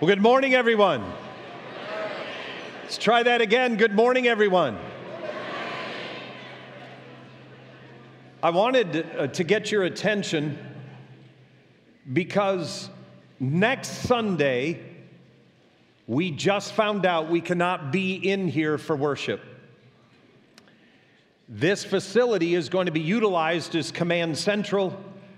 Well, 0.00 0.06
good 0.06 0.22
morning, 0.22 0.54
everyone. 0.54 1.04
Let's 2.84 2.98
try 2.98 3.24
that 3.24 3.40
again. 3.40 3.74
Good 3.74 3.94
morning, 3.94 4.28
everyone. 4.28 4.78
I 8.40 8.50
wanted 8.50 9.04
uh, 9.18 9.26
to 9.26 9.42
get 9.42 9.72
your 9.72 9.82
attention 9.82 10.56
because 12.12 12.90
next 13.40 13.88
Sunday, 13.88 14.80
we 16.06 16.30
just 16.30 16.74
found 16.74 17.04
out 17.04 17.28
we 17.28 17.40
cannot 17.40 17.90
be 17.90 18.14
in 18.14 18.46
here 18.46 18.78
for 18.78 18.94
worship. 18.94 19.40
This 21.48 21.82
facility 21.82 22.54
is 22.54 22.68
going 22.68 22.86
to 22.86 22.92
be 22.92 23.00
utilized 23.00 23.74
as 23.74 23.90
command 23.90 24.38
central 24.38 24.96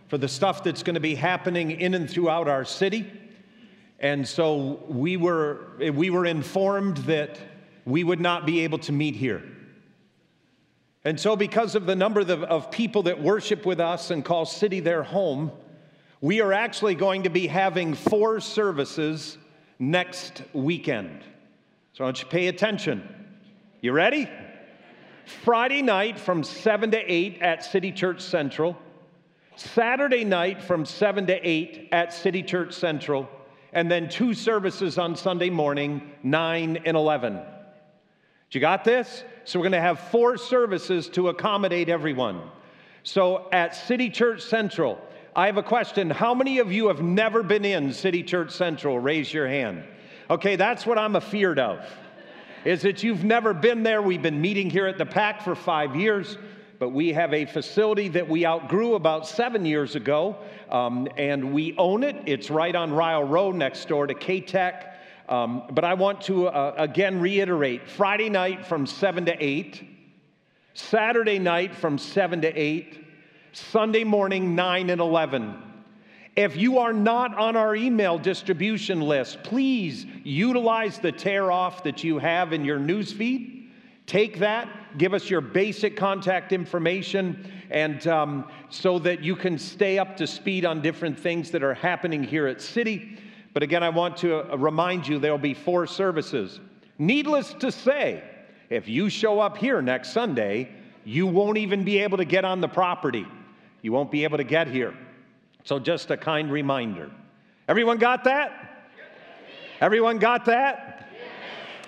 for 0.08 0.18
the 0.18 0.28
stuff 0.28 0.62
that's 0.62 0.82
going 0.82 0.96
to 0.96 1.00
be 1.00 1.14
happening 1.14 1.70
in 1.70 1.94
and 1.94 2.10
throughout 2.10 2.46
our 2.46 2.66
city. 2.66 3.19
And 4.00 4.26
so 4.26 4.82
we 4.88 5.18
were, 5.18 5.66
we 5.78 6.08
were 6.08 6.24
informed 6.24 6.96
that 6.98 7.38
we 7.84 8.02
would 8.02 8.20
not 8.20 8.46
be 8.46 8.60
able 8.60 8.78
to 8.78 8.92
meet 8.92 9.14
here. 9.14 9.42
And 11.04 11.20
so, 11.20 11.36
because 11.36 11.74
of 11.74 11.86
the 11.86 11.96
number 11.96 12.20
of, 12.20 12.70
people 12.70 13.04
that 13.04 13.22
worship 13.22 13.64
with 13.64 13.80
us 13.80 14.10
and 14.10 14.22
call 14.24 14.44
City 14.44 14.80
their 14.80 15.02
home, 15.02 15.50
we 16.20 16.42
are 16.42 16.52
actually 16.52 16.94
going 16.94 17.22
to 17.22 17.30
be 17.30 17.46
having 17.46 17.94
four 17.94 18.40
services 18.40 19.38
next 19.78 20.42
weekend. 20.52 21.22
So, 21.94 22.04
I 22.04 22.06
want 22.06 22.18
you 22.18 22.24
to 22.24 22.30
pay 22.30 22.48
attention. 22.48 23.02
You 23.80 23.92
ready? 23.92 24.28
Friday 25.42 25.80
night 25.80 26.18
from 26.18 26.42
7 26.42 26.90
to 26.90 26.98
8 26.98 27.40
at 27.40 27.64
City 27.64 27.92
Church 27.92 28.20
Central. 28.20 28.76
Saturday 29.56 30.24
night 30.24 30.62
from 30.62 30.84
7 30.84 31.26
to 31.28 31.48
8 31.48 31.88
at 31.92 32.12
City 32.12 32.42
Church 32.42 32.74
Central 32.74 33.28
and 33.72 33.90
then 33.90 34.08
two 34.08 34.34
services 34.34 34.98
on 34.98 35.16
Sunday 35.16 35.50
morning, 35.50 36.10
9 36.22 36.78
and 36.84 36.96
11. 36.96 37.40
You 38.50 38.60
got 38.60 38.84
this? 38.84 39.22
So 39.44 39.58
we're 39.58 39.64
going 39.64 39.72
to 39.72 39.80
have 39.80 40.00
four 40.10 40.36
services 40.36 41.08
to 41.10 41.28
accommodate 41.28 41.88
everyone. 41.88 42.40
So 43.04 43.48
at 43.52 43.76
City 43.76 44.10
Church 44.10 44.42
Central, 44.42 45.00
I 45.36 45.46
have 45.46 45.56
a 45.56 45.62
question. 45.62 46.10
How 46.10 46.34
many 46.34 46.58
of 46.58 46.72
you 46.72 46.88
have 46.88 47.00
never 47.00 47.44
been 47.44 47.64
in 47.64 47.92
City 47.92 48.24
Church 48.24 48.50
Central? 48.50 48.98
Raise 48.98 49.32
your 49.32 49.46
hand. 49.46 49.84
Okay, 50.28 50.56
that's 50.56 50.84
what 50.84 50.98
I'm 50.98 51.14
afeared 51.14 51.60
of. 51.60 51.84
Is 52.64 52.82
that 52.82 53.02
you've 53.02 53.24
never 53.24 53.54
been 53.54 53.84
there. 53.84 54.02
We've 54.02 54.20
been 54.20 54.40
meeting 54.40 54.68
here 54.68 54.86
at 54.86 54.98
the 54.98 55.06
PAC 55.06 55.42
for 55.42 55.54
five 55.54 55.94
years 55.94 56.36
but 56.80 56.88
we 56.88 57.12
have 57.12 57.34
a 57.34 57.44
facility 57.44 58.08
that 58.08 58.26
we 58.26 58.46
outgrew 58.46 58.94
about 58.94 59.28
seven 59.28 59.66
years 59.66 59.96
ago, 59.96 60.34
um, 60.70 61.06
and 61.18 61.52
we 61.52 61.74
own 61.76 62.02
it. 62.02 62.16
It's 62.24 62.50
right 62.50 62.74
on 62.74 62.90
Ryle 62.90 63.22
Road 63.22 63.54
next 63.54 63.86
door 63.86 64.06
to 64.06 64.14
K-Tech. 64.14 64.98
Um, 65.28 65.64
but 65.72 65.84
I 65.84 65.92
want 65.92 66.22
to 66.22 66.48
uh, 66.48 66.74
again 66.78 67.20
reiterate 67.20 67.86
Friday 67.86 68.30
night 68.30 68.64
from 68.64 68.86
7 68.86 69.26
to 69.26 69.36
8, 69.38 69.88
Saturday 70.72 71.38
night 71.38 71.74
from 71.74 71.98
7 71.98 72.40
to 72.40 72.48
8, 72.48 73.04
Sunday 73.52 74.02
morning 74.02 74.54
9 74.54 74.88
and 74.88 75.02
11. 75.02 75.62
If 76.34 76.56
you 76.56 76.78
are 76.78 76.94
not 76.94 77.36
on 77.36 77.56
our 77.56 77.76
email 77.76 78.16
distribution 78.16 79.02
list, 79.02 79.42
please 79.42 80.06
utilize 80.24 80.98
the 80.98 81.12
tear 81.12 81.52
off 81.52 81.84
that 81.84 82.02
you 82.02 82.18
have 82.18 82.54
in 82.54 82.64
your 82.64 82.78
newsfeed 82.78 83.60
Take 84.10 84.40
that, 84.40 84.68
give 84.98 85.14
us 85.14 85.30
your 85.30 85.40
basic 85.40 85.96
contact 85.96 86.52
information, 86.52 87.50
and 87.70 88.06
um, 88.06 88.50
so 88.68 88.98
that 89.00 89.22
you 89.22 89.36
can 89.36 89.58
stay 89.58 89.98
up 89.98 90.16
to 90.16 90.26
speed 90.26 90.64
on 90.64 90.80
different 90.82 91.18
things 91.18 91.50
that 91.50 91.62
are 91.62 91.74
happening 91.74 92.22
here 92.22 92.46
at 92.46 92.60
City. 92.60 93.18
But 93.52 93.62
again, 93.62 93.82
I 93.82 93.88
want 93.88 94.16
to 94.18 94.52
uh, 94.52 94.56
remind 94.56 95.06
you 95.06 95.18
there 95.18 95.32
will 95.32 95.38
be 95.38 95.54
four 95.54 95.86
services. 95.86 96.60
Needless 96.98 97.54
to 97.54 97.72
say, 97.72 98.22
if 98.68 98.88
you 98.88 99.08
show 99.08 99.40
up 99.40 99.56
here 99.56 99.82
next 99.82 100.12
Sunday, 100.12 100.70
you 101.04 101.26
won't 101.26 101.58
even 101.58 101.82
be 101.82 101.98
able 101.98 102.18
to 102.18 102.24
get 102.24 102.44
on 102.44 102.60
the 102.60 102.68
property. 102.68 103.26
You 103.82 103.92
won't 103.92 104.10
be 104.10 104.24
able 104.24 104.38
to 104.38 104.44
get 104.44 104.68
here. 104.68 104.94
So, 105.64 105.78
just 105.78 106.10
a 106.10 106.16
kind 106.16 106.50
reminder. 106.50 107.10
Everyone 107.68 107.98
got 107.98 108.24
that? 108.24 108.88
Everyone 109.80 110.18
got 110.18 110.44
that? 110.46 111.08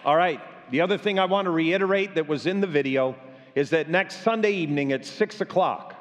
All 0.04 0.16
right. 0.16 0.40
The 0.72 0.80
other 0.80 0.96
thing 0.96 1.18
I 1.18 1.26
want 1.26 1.44
to 1.44 1.50
reiterate 1.50 2.14
that 2.14 2.26
was 2.26 2.46
in 2.46 2.62
the 2.62 2.66
video 2.66 3.14
is 3.54 3.68
that 3.70 3.90
next 3.90 4.22
Sunday 4.22 4.52
evening 4.52 4.92
at 4.92 5.04
6 5.04 5.42
o'clock, 5.42 5.94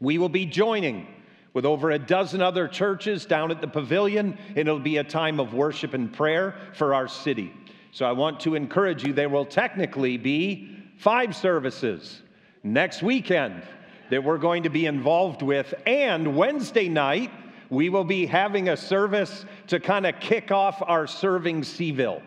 we 0.00 0.16
will 0.16 0.30
be 0.30 0.46
joining 0.46 1.06
with 1.52 1.66
over 1.66 1.90
a 1.90 1.98
dozen 1.98 2.40
other 2.40 2.66
churches 2.66 3.26
down 3.26 3.50
at 3.50 3.60
the 3.60 3.68
pavilion, 3.68 4.38
and 4.48 4.56
it'll 4.56 4.78
be 4.78 4.96
a 4.96 5.04
time 5.04 5.38
of 5.38 5.52
worship 5.52 5.92
and 5.92 6.10
prayer 6.10 6.54
for 6.72 6.94
our 6.94 7.08
city. 7.08 7.52
So 7.92 8.06
I 8.06 8.12
want 8.12 8.40
to 8.40 8.54
encourage 8.54 9.04
you, 9.04 9.12
there 9.12 9.28
will 9.28 9.44
technically 9.44 10.16
be 10.16 10.82
five 10.96 11.36
services 11.36 12.22
next 12.62 13.02
weekend 13.02 13.64
that 14.08 14.24
we're 14.24 14.38
going 14.38 14.62
to 14.62 14.70
be 14.70 14.86
involved 14.86 15.42
with. 15.42 15.74
And 15.86 16.38
Wednesday 16.38 16.88
night, 16.88 17.30
we 17.68 17.90
will 17.90 18.04
be 18.04 18.24
having 18.24 18.70
a 18.70 18.78
service 18.78 19.44
to 19.66 19.78
kind 19.78 20.06
of 20.06 20.18
kick 20.20 20.50
off 20.50 20.82
our 20.86 21.06
serving 21.06 21.64
Seville. 21.64 22.22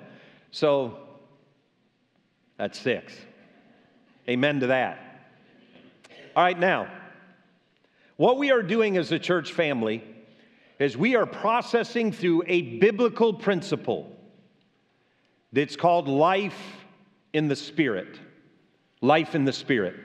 So 0.52 1.00
that's 2.58 2.80
six. 2.80 3.14
Amen 4.30 4.60
to 4.62 4.68
that. 4.68 5.00
All 6.36 6.44
right, 6.44 6.58
now, 6.58 6.88
what 8.18 8.38
we 8.38 8.52
are 8.52 8.64
doing 8.64 8.98
as 8.98 9.12
a 9.12 9.20
church 9.20 9.54
family 9.54 10.04
is 10.80 10.98
we 10.98 11.16
are 11.16 11.26
processing 11.26 12.12
through 12.12 12.44
a 12.48 12.78
biblical 12.80 13.34
principle 13.34 14.10
that's 15.52 15.76
called 15.76 16.08
life 16.08 16.60
in 17.34 17.48
the 17.48 17.56
Spirit. 17.56 18.20
Life 19.02 19.36
in 19.36 19.46
the 19.46 19.54
Spirit. 19.54 19.96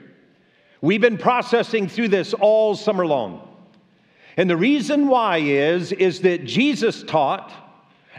We've 0.81 1.01
been 1.01 1.17
processing 1.17 1.87
through 1.87 2.09
this 2.09 2.33
all 2.33 2.75
summer 2.75 3.05
long. 3.05 3.47
And 4.37 4.49
the 4.49 4.57
reason 4.57 5.07
why 5.07 5.37
is, 5.39 5.91
is 5.91 6.21
that 6.21 6.45
Jesus 6.45 7.03
taught 7.03 7.51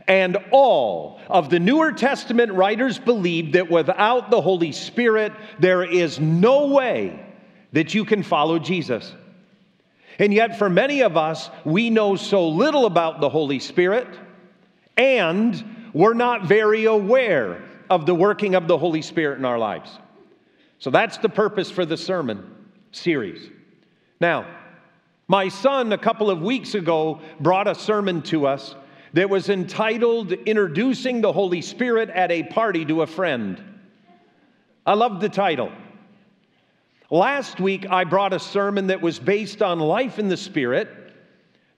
and 0.06 0.36
all 0.50 1.20
of 1.28 1.50
the 1.50 1.58
Newer 1.58 1.92
Testament 1.92 2.52
writers 2.52 2.98
believed 2.98 3.54
that 3.54 3.70
without 3.70 4.30
the 4.30 4.40
Holy 4.40 4.72
Spirit, 4.72 5.32
there 5.58 5.82
is 5.82 6.18
no 6.18 6.68
way 6.68 7.24
that 7.72 7.94
you 7.94 8.04
can 8.04 8.22
follow 8.22 8.58
Jesus. 8.58 9.14
And 10.18 10.34
yet, 10.34 10.58
for 10.58 10.68
many 10.68 11.02
of 11.02 11.16
us, 11.16 11.50
we 11.64 11.90
know 11.90 12.16
so 12.16 12.48
little 12.48 12.86
about 12.86 13.20
the 13.20 13.28
Holy 13.28 13.58
Spirit, 13.58 14.06
and 14.96 15.90
we're 15.92 16.14
not 16.14 16.44
very 16.44 16.84
aware 16.84 17.62
of 17.88 18.06
the 18.06 18.14
working 18.14 18.54
of 18.54 18.68
the 18.68 18.76
Holy 18.76 19.02
Spirit 19.02 19.38
in 19.38 19.44
our 19.44 19.58
lives. 19.58 19.98
So 20.78 20.90
that's 20.90 21.18
the 21.18 21.28
purpose 21.28 21.70
for 21.70 21.84
the 21.84 21.96
sermon 21.96 22.54
series. 22.92 23.50
Now, 24.20 24.46
my 25.28 25.48
son, 25.48 25.92
a 25.92 25.98
couple 25.98 26.30
of 26.30 26.42
weeks 26.42 26.74
ago, 26.74 27.20
brought 27.38 27.68
a 27.68 27.74
sermon 27.74 28.22
to 28.22 28.46
us 28.46 28.74
that 29.12 29.28
was 29.28 29.48
entitled 29.48 30.32
Introducing 30.32 31.20
the 31.20 31.32
Holy 31.32 31.62
Spirit 31.62 32.10
at 32.10 32.30
a 32.30 32.44
Party 32.44 32.84
to 32.84 33.02
a 33.02 33.06
Friend. 33.06 33.62
I 34.86 34.94
love 34.94 35.20
the 35.20 35.28
title. 35.28 35.72
Last 37.10 37.60
week, 37.60 37.90
I 37.90 38.04
brought 38.04 38.32
a 38.32 38.38
sermon 38.38 38.86
that 38.86 39.00
was 39.00 39.18
based 39.18 39.62
on 39.62 39.80
life 39.80 40.18
in 40.18 40.28
the 40.28 40.36
Spirit 40.36 40.88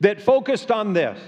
that 0.00 0.20
focused 0.20 0.70
on 0.70 0.93
this. 0.93 1.19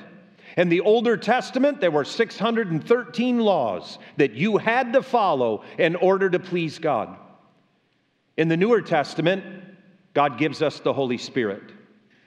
In 0.56 0.68
the 0.68 0.82
Older 0.82 1.16
Testament, 1.16 1.80
there 1.80 1.90
were 1.90 2.04
613 2.04 3.40
laws 3.40 3.98
that 4.18 4.34
you 4.34 4.58
had 4.58 4.92
to 4.92 5.02
follow 5.02 5.64
in 5.78 5.96
order 5.96 6.28
to 6.30 6.38
please 6.38 6.78
God. 6.78 7.16
In 8.36 8.48
the 8.48 8.56
Newer 8.56 8.82
Testament, 8.82 9.44
God 10.12 10.38
gives 10.38 10.62
us 10.62 10.80
the 10.80 10.92
Holy 10.92 11.18
Spirit. 11.18 11.73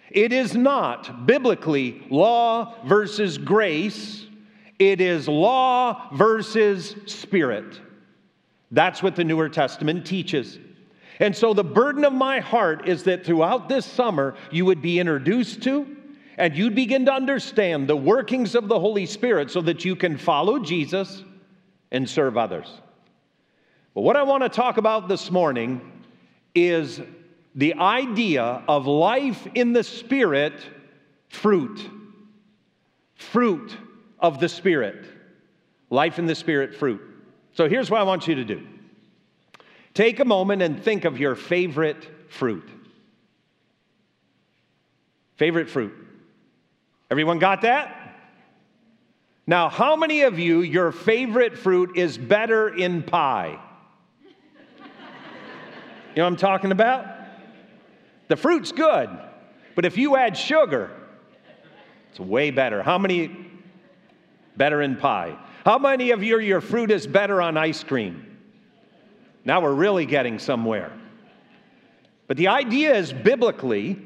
It 0.10 0.32
is 0.32 0.56
not 0.56 1.26
biblically 1.26 2.06
law 2.10 2.76
versus 2.86 3.38
grace, 3.38 4.26
it 4.80 5.02
is 5.02 5.28
law 5.28 6.10
versus 6.14 6.96
spirit. 7.06 7.82
That's 8.72 9.02
what 9.02 9.16
the 9.16 9.24
Newer 9.24 9.50
Testament 9.50 10.06
teaches. 10.06 10.60
And 11.20 11.36
so, 11.36 11.54
the 11.54 11.64
burden 11.64 12.06
of 12.06 12.14
my 12.14 12.40
heart 12.40 12.88
is 12.88 13.04
that 13.04 13.26
throughout 13.26 13.70
this 13.70 13.86
summer, 13.86 14.36
you 14.52 14.66
would 14.66 14.82
be 14.82 15.00
introduced 15.00 15.64
to 15.64 15.98
and 16.38 16.56
you'd 16.56 16.76
begin 16.76 17.06
to 17.06 17.14
understand 17.14 17.88
the 17.88 17.98
workings 17.98 18.54
of 18.54 18.68
the 18.68 18.80
Holy 18.80 19.08
Spirit 19.08 19.50
so 19.50 19.62
that 19.62 19.84
you 19.84 19.96
can 19.96 20.18
follow 20.18 20.60
Jesus 20.60 21.24
and 21.92 22.08
serve 22.08 22.38
others. 22.38 22.68
But 23.96 24.02
what 24.02 24.16
I 24.16 24.24
want 24.24 24.44
to 24.44 24.50
talk 24.50 24.78
about 24.78 25.08
this 25.08 25.32
morning 25.32 25.82
is 26.54 27.02
the 27.58 27.74
idea 27.74 28.64
of 28.68 28.86
life 28.86 29.48
in 29.56 29.74
the 29.74 29.84
Spirit, 29.84 30.54
fruit. 31.28 31.90
Fruit 33.16 33.76
of 34.20 34.40
the 34.40 34.48
Spirit. 34.48 35.06
Life 35.90 36.20
in 36.20 36.28
the 36.28 36.36
Spirit, 36.36 36.76
fruit. 36.76 37.02
So 37.54 37.68
here's 37.68 37.90
what 37.90 38.00
I 38.00 38.04
want 38.04 38.28
you 38.28 38.36
to 38.36 38.46
do 38.46 38.66
take 39.96 40.20
a 40.20 40.26
moment 40.26 40.62
and 40.62 40.82
think 40.82 41.04
of 41.06 41.20
your 41.20 41.36
favorite 41.36 42.08
fruit. 42.30 42.70
Favorite 45.38 45.70
fruit. 45.70 45.94
Everyone 47.10 47.40
got 47.40 47.62
that? 47.62 47.96
Now, 49.48 49.70
how 49.70 49.96
many 49.96 50.22
of 50.22 50.38
you, 50.38 50.62
your 50.62 50.92
favorite 50.92 51.58
fruit 51.58 51.98
is 51.98 52.18
better 52.18 52.70
in 52.70 53.02
pie? 53.02 53.60
You 56.16 56.18
know 56.18 56.24
what 56.24 56.28
I'm 56.28 56.36
talking 56.36 56.72
about? 56.72 57.17
The 58.28 58.36
fruit's 58.36 58.72
good, 58.72 59.10
but 59.76 59.86
if 59.86 59.98
you 59.98 60.18
add 60.18 60.38
sugar, 60.38 60.92
it's 62.10 62.20
way 62.20 62.52
better. 62.52 62.84
How 62.84 62.98
many 62.98 63.36
better 64.58 64.82
in 64.82 64.96
pie? 64.96 65.38
How 65.66 65.78
many 65.78 66.12
of 66.12 66.24
you, 66.24 66.40
your 66.40 66.62
fruit 66.62 66.92
is 66.92 67.08
better 67.08 67.42
on 67.42 67.58
ice 67.58 67.84
cream? 67.84 68.38
Now 69.46 69.62
we're 69.62 69.74
really 69.74 70.06
getting 70.06 70.40
somewhere. 70.40 70.92
But 72.28 72.38
the 72.38 72.50
idea 72.50 72.96
is 72.96 73.14
biblically 73.14 73.98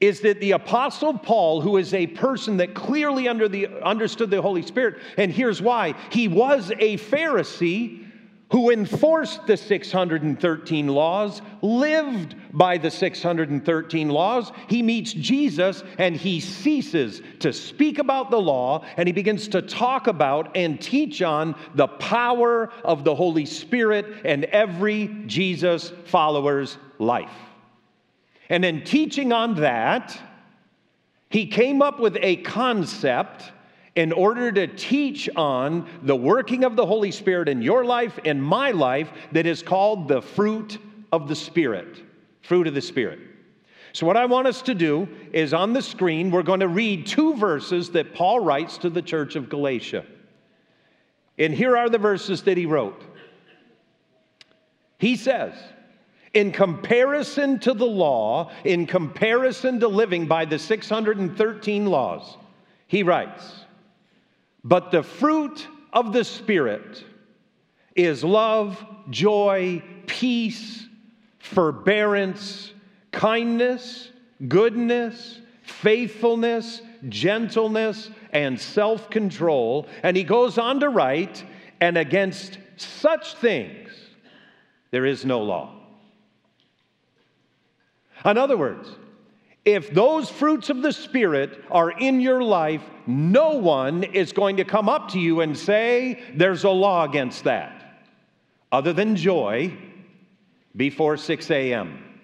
is 0.00 0.20
that 0.20 0.40
the 0.40 0.52
apostle 0.52 1.16
Paul, 1.16 1.60
who 1.60 1.76
is 1.76 1.94
a 1.94 2.06
person 2.08 2.58
that 2.58 2.74
clearly 2.74 3.28
under 3.28 3.48
the, 3.48 3.68
understood 3.82 4.30
the 4.30 4.42
Holy 4.42 4.62
Spirit, 4.62 4.98
and 5.16 5.32
here's 5.32 5.62
why 5.62 5.94
he 6.10 6.28
was 6.28 6.70
a 6.78 6.98
Pharisee 6.98 8.05
who 8.50 8.70
enforced 8.70 9.46
the 9.46 9.56
613 9.56 10.86
laws, 10.86 11.42
lived 11.62 12.36
by 12.52 12.78
the 12.78 12.90
613 12.90 14.08
laws. 14.08 14.52
He 14.68 14.82
meets 14.82 15.12
Jesus 15.12 15.82
and 15.98 16.14
he 16.14 16.38
ceases 16.38 17.22
to 17.40 17.52
speak 17.52 17.98
about 17.98 18.30
the 18.30 18.40
law 18.40 18.84
and 18.96 19.08
he 19.08 19.12
begins 19.12 19.48
to 19.48 19.62
talk 19.62 20.06
about 20.06 20.56
and 20.56 20.80
teach 20.80 21.22
on 21.22 21.56
the 21.74 21.88
power 21.88 22.70
of 22.84 23.02
the 23.02 23.14
Holy 23.14 23.46
Spirit 23.46 24.06
and 24.24 24.44
every 24.44 25.08
Jesus 25.26 25.92
follower's 26.04 26.78
life. 26.98 27.34
And 28.48 28.64
in 28.64 28.84
teaching 28.84 29.32
on 29.32 29.56
that, 29.56 30.20
he 31.30 31.46
came 31.46 31.82
up 31.82 31.98
with 31.98 32.16
a 32.22 32.36
concept 32.36 33.50
in 33.96 34.12
order 34.12 34.52
to 34.52 34.66
teach 34.66 35.28
on 35.36 35.88
the 36.02 36.14
working 36.14 36.64
of 36.64 36.76
the 36.76 36.86
Holy 36.86 37.10
Spirit 37.10 37.48
in 37.48 37.62
your 37.62 37.84
life 37.84 38.18
and 38.24 38.40
my 38.40 38.70
life 38.70 39.10
that 39.32 39.46
is 39.46 39.62
called 39.62 40.06
the 40.06 40.20
fruit 40.20 40.78
of 41.12 41.28
the 41.28 41.34
Spirit. 41.34 42.02
Fruit 42.42 42.66
of 42.66 42.74
the 42.74 42.82
Spirit. 42.82 43.18
So, 43.94 44.06
what 44.06 44.18
I 44.18 44.26
want 44.26 44.46
us 44.46 44.60
to 44.62 44.74
do 44.74 45.08
is 45.32 45.54
on 45.54 45.72
the 45.72 45.80
screen, 45.80 46.30
we're 46.30 46.42
going 46.42 46.60
to 46.60 46.68
read 46.68 47.06
two 47.06 47.34
verses 47.36 47.90
that 47.90 48.14
Paul 48.14 48.40
writes 48.40 48.76
to 48.78 48.90
the 48.90 49.00
church 49.00 49.34
of 49.34 49.48
Galatia. 49.48 50.04
And 51.38 51.54
here 51.54 51.76
are 51.76 51.88
the 51.88 51.98
verses 51.98 52.42
that 52.42 52.58
he 52.58 52.66
wrote. 52.66 53.02
He 54.98 55.16
says, 55.16 55.54
in 56.34 56.52
comparison 56.52 57.58
to 57.60 57.72
the 57.72 57.86
law, 57.86 58.50
in 58.64 58.86
comparison 58.86 59.80
to 59.80 59.88
living 59.88 60.26
by 60.26 60.44
the 60.44 60.58
613 60.58 61.86
laws, 61.86 62.36
he 62.86 63.02
writes, 63.02 63.65
But 64.66 64.90
the 64.90 65.04
fruit 65.04 65.64
of 65.92 66.12
the 66.12 66.24
Spirit 66.24 67.04
is 67.94 68.24
love, 68.24 68.84
joy, 69.10 69.80
peace, 70.08 70.88
forbearance, 71.38 72.72
kindness, 73.12 74.10
goodness, 74.48 75.40
faithfulness, 75.62 76.82
gentleness, 77.08 78.10
and 78.32 78.60
self 78.60 79.08
control. 79.08 79.86
And 80.02 80.16
he 80.16 80.24
goes 80.24 80.58
on 80.58 80.80
to 80.80 80.88
write, 80.88 81.44
And 81.80 81.96
against 81.96 82.58
such 82.76 83.34
things 83.34 83.90
there 84.90 85.06
is 85.06 85.24
no 85.24 85.42
law. 85.42 85.74
In 88.24 88.36
other 88.36 88.56
words, 88.56 88.88
if 89.66 89.92
those 89.92 90.30
fruits 90.30 90.70
of 90.70 90.80
the 90.80 90.92
Spirit 90.92 91.64
are 91.72 91.90
in 91.90 92.20
your 92.20 92.40
life, 92.40 92.82
no 93.04 93.50
one 93.50 94.04
is 94.04 94.32
going 94.32 94.58
to 94.58 94.64
come 94.64 94.88
up 94.88 95.10
to 95.10 95.18
you 95.18 95.40
and 95.40 95.58
say, 95.58 96.22
There's 96.34 96.62
a 96.62 96.70
law 96.70 97.04
against 97.04 97.44
that, 97.44 98.04
other 98.70 98.92
than 98.92 99.16
joy 99.16 99.76
before 100.76 101.16
6 101.16 101.50
a.m. 101.50 102.20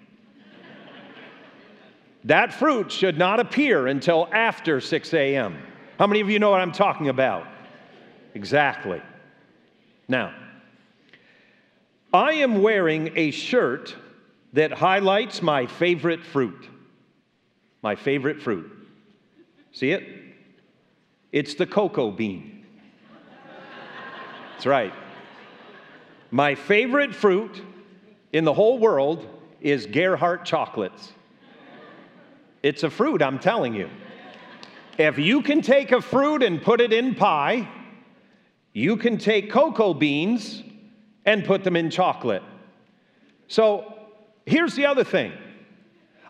that 2.23 2.53
fruit 2.53 2.89
should 2.89 3.17
not 3.17 3.41
appear 3.41 3.87
until 3.87 4.29
after 4.31 4.79
6 4.79 5.13
a.m. 5.13 5.61
How 5.99 6.07
many 6.07 6.21
of 6.21 6.29
you 6.29 6.39
know 6.39 6.49
what 6.49 6.61
I'm 6.61 6.71
talking 6.71 7.09
about? 7.09 7.45
Exactly. 8.35 9.01
Now, 10.07 10.33
I 12.13 12.33
am 12.33 12.61
wearing 12.61 13.11
a 13.17 13.31
shirt 13.31 13.95
that 14.53 14.71
highlights 14.71 15.41
my 15.41 15.65
favorite 15.65 16.23
fruit. 16.23 16.69
My 17.83 17.95
favorite 17.95 18.41
fruit. 18.41 18.71
See 19.71 19.91
it? 19.91 20.03
It's 21.31 21.53
the 21.53 21.67
cocoa 21.67 22.09
bean. 22.09 22.65
That's 24.53 24.65
right. 24.65 24.93
My 26.31 26.55
favorite 26.55 27.13
fruit 27.13 27.61
in 28.31 28.43
the 28.43 28.53
whole 28.53 28.79
world 28.79 29.27
is 29.61 29.85
Gerhardt 29.85 30.45
chocolates. 30.45 31.11
It's 32.63 32.81
a 32.81 32.89
fruit, 32.89 33.21
I'm 33.21 33.37
telling 33.37 33.75
you. 33.75 33.89
If 34.97 35.19
you 35.19 35.43
can 35.43 35.61
take 35.61 35.91
a 35.91 36.01
fruit 36.01 36.41
and 36.41 36.61
put 36.61 36.81
it 36.81 36.91
in 36.91 37.13
pie, 37.13 37.67
you 38.73 38.97
can 38.97 39.19
take 39.19 39.51
cocoa 39.51 39.93
beans 39.93 40.63
and 41.25 41.45
put 41.45 41.63
them 41.63 41.75
in 41.75 41.91
chocolate. 41.91 42.43
So 43.47 43.93
Here's 44.45 44.75
the 44.75 44.85
other 44.85 45.03
thing. 45.03 45.31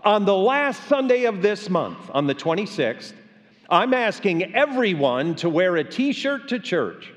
On 0.03 0.25
the 0.25 0.35
last 0.35 0.83
Sunday 0.87 1.23
of 1.25 1.41
this 1.41 1.69
month, 1.69 1.97
on 2.13 2.27
the 2.27 2.35
26th, 2.35 3.13
I'm 3.69 3.93
asking 3.93 4.53
everyone 4.53 5.35
to 5.35 5.49
wear 5.49 5.77
a 5.77 5.83
t 5.83 6.11
shirt 6.11 6.49
to 6.49 6.59
church. 6.59 7.13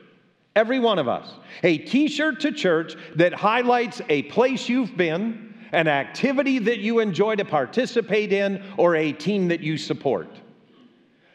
Every 0.54 0.78
one 0.78 0.98
of 0.98 1.08
us. 1.08 1.30
A 1.64 1.78
t 1.78 2.08
shirt 2.08 2.40
to 2.40 2.52
church 2.52 2.94
that 3.16 3.34
highlights 3.34 4.00
a 4.08 4.22
place 4.24 4.68
you've 4.68 4.96
been, 4.96 5.54
an 5.72 5.88
activity 5.88 6.58
that 6.60 6.78
you 6.78 7.00
enjoy 7.00 7.34
to 7.36 7.44
participate 7.44 8.32
in, 8.32 8.62
or 8.76 8.94
a 8.94 9.12
team 9.12 9.48
that 9.48 9.60
you 9.60 9.76
support. 9.76 10.28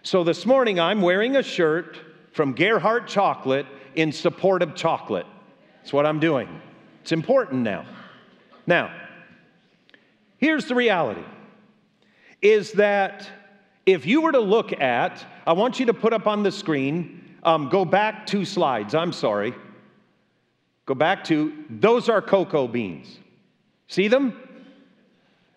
So 0.04 0.24
this 0.24 0.46
morning, 0.46 0.80
I'm 0.80 1.02
wearing 1.02 1.36
a 1.36 1.44
shirt 1.44 1.98
from 2.32 2.54
Gerhardt 2.54 3.08
Chocolate 3.08 3.68
in 3.96 4.12
support 4.12 4.62
of 4.64 4.74
chocolate. 4.74 5.28
That's 5.82 5.92
what 5.92 6.06
I'm 6.06 6.20
doing. 6.20 6.62
It's 7.02 7.12
important 7.12 7.62
now. 7.64 7.86
Now, 8.66 8.92
Here's 10.42 10.66
the 10.66 10.74
reality 10.74 11.24
is 12.42 12.72
that 12.74 13.30
if 13.86 14.06
you 14.06 14.22
were 14.22 14.32
to 14.32 14.40
look 14.40 14.74
at, 14.80 15.26
I 15.46 15.54
want 15.54 15.80
you 15.80 15.86
to 15.88 15.94
put 15.94 16.14
up 16.14 16.28
on 16.28 16.44
the 16.44 16.52
screen, 16.52 17.36
um, 17.44 17.70
go 17.70 17.86
back 17.86 18.26
two 18.26 18.46
slides, 18.46 18.94
I'm 18.96 19.14
sorry. 19.14 19.54
Go 20.86 20.94
back 20.94 21.24
to, 21.26 21.54
those 21.70 22.10
are 22.10 22.22
cocoa 22.22 22.68
beans. 22.68 23.20
See 23.88 24.08
them? 24.08 24.38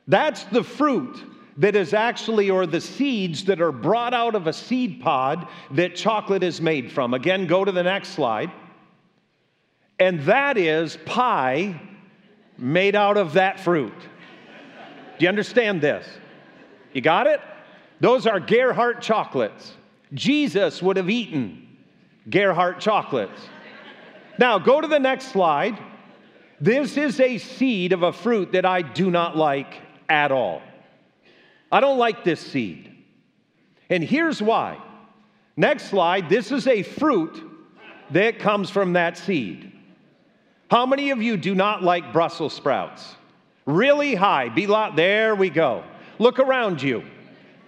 That's 0.06 0.44
the 0.44 0.62
fruit 0.62 1.22
that 1.58 1.76
is 1.76 1.94
actually, 1.94 2.50
or 2.50 2.66
the 2.66 2.80
seeds 2.80 3.44
that 3.44 3.60
are 3.60 3.72
brought 3.72 4.12
out 4.12 4.34
of 4.34 4.46
a 4.46 4.52
seed 4.52 5.00
pod 5.00 5.46
that 5.70 5.94
chocolate 5.94 6.42
is 6.42 6.60
made 6.60 6.90
from. 6.90 7.14
Again, 7.14 7.46
go 7.46 7.64
to 7.64 7.72
the 7.72 7.82
next 7.82 8.10
slide. 8.10 8.50
And 9.98 10.20
that 10.22 10.58
is 10.58 10.98
pie 11.06 11.80
made 12.58 12.96
out 12.96 13.16
of 13.16 13.34
that 13.34 13.60
fruit. 13.60 13.94
Do 15.18 15.22
you 15.24 15.28
understand 15.28 15.80
this? 15.80 16.06
You 16.94 17.02
got 17.02 17.26
it? 17.26 17.40
Those 18.00 18.26
are 18.26 18.40
Gerhardt 18.40 19.02
chocolates. 19.02 19.74
Jesus 20.14 20.80
would 20.80 20.96
have 20.96 21.10
eaten 21.10 21.68
Gerhardt 22.30 22.80
chocolates. 22.80 23.42
Now, 24.38 24.58
go 24.58 24.80
to 24.80 24.88
the 24.88 24.98
next 24.98 25.26
slide. 25.26 25.78
This 26.60 26.96
is 26.96 27.20
a 27.20 27.36
seed 27.36 27.92
of 27.92 28.02
a 28.02 28.12
fruit 28.12 28.52
that 28.52 28.64
I 28.64 28.80
do 28.80 29.10
not 29.10 29.36
like 29.36 29.74
at 30.08 30.32
all. 30.32 30.62
I 31.70 31.80
don't 31.80 31.98
like 31.98 32.24
this 32.24 32.40
seed. 32.40 32.90
And 33.90 34.02
here's 34.02 34.40
why. 34.40 34.80
Next 35.56 35.90
slide. 35.90 36.28
This 36.28 36.52
is 36.52 36.66
a 36.66 36.82
fruit 36.82 37.42
that 38.10 38.38
comes 38.38 38.70
from 38.70 38.94
that 38.94 39.18
seed. 39.18 39.72
How 40.70 40.86
many 40.86 41.10
of 41.10 41.20
you 41.20 41.36
do 41.36 41.54
not 41.54 41.82
like 41.82 42.12
Brussels 42.12 42.54
sprouts? 42.54 43.16
really 43.66 44.14
high. 44.14 44.48
Be 44.48 44.66
lot. 44.66 44.96
There 44.96 45.34
we 45.34 45.50
go. 45.50 45.84
Look 46.18 46.38
around 46.38 46.82
you. 46.82 47.04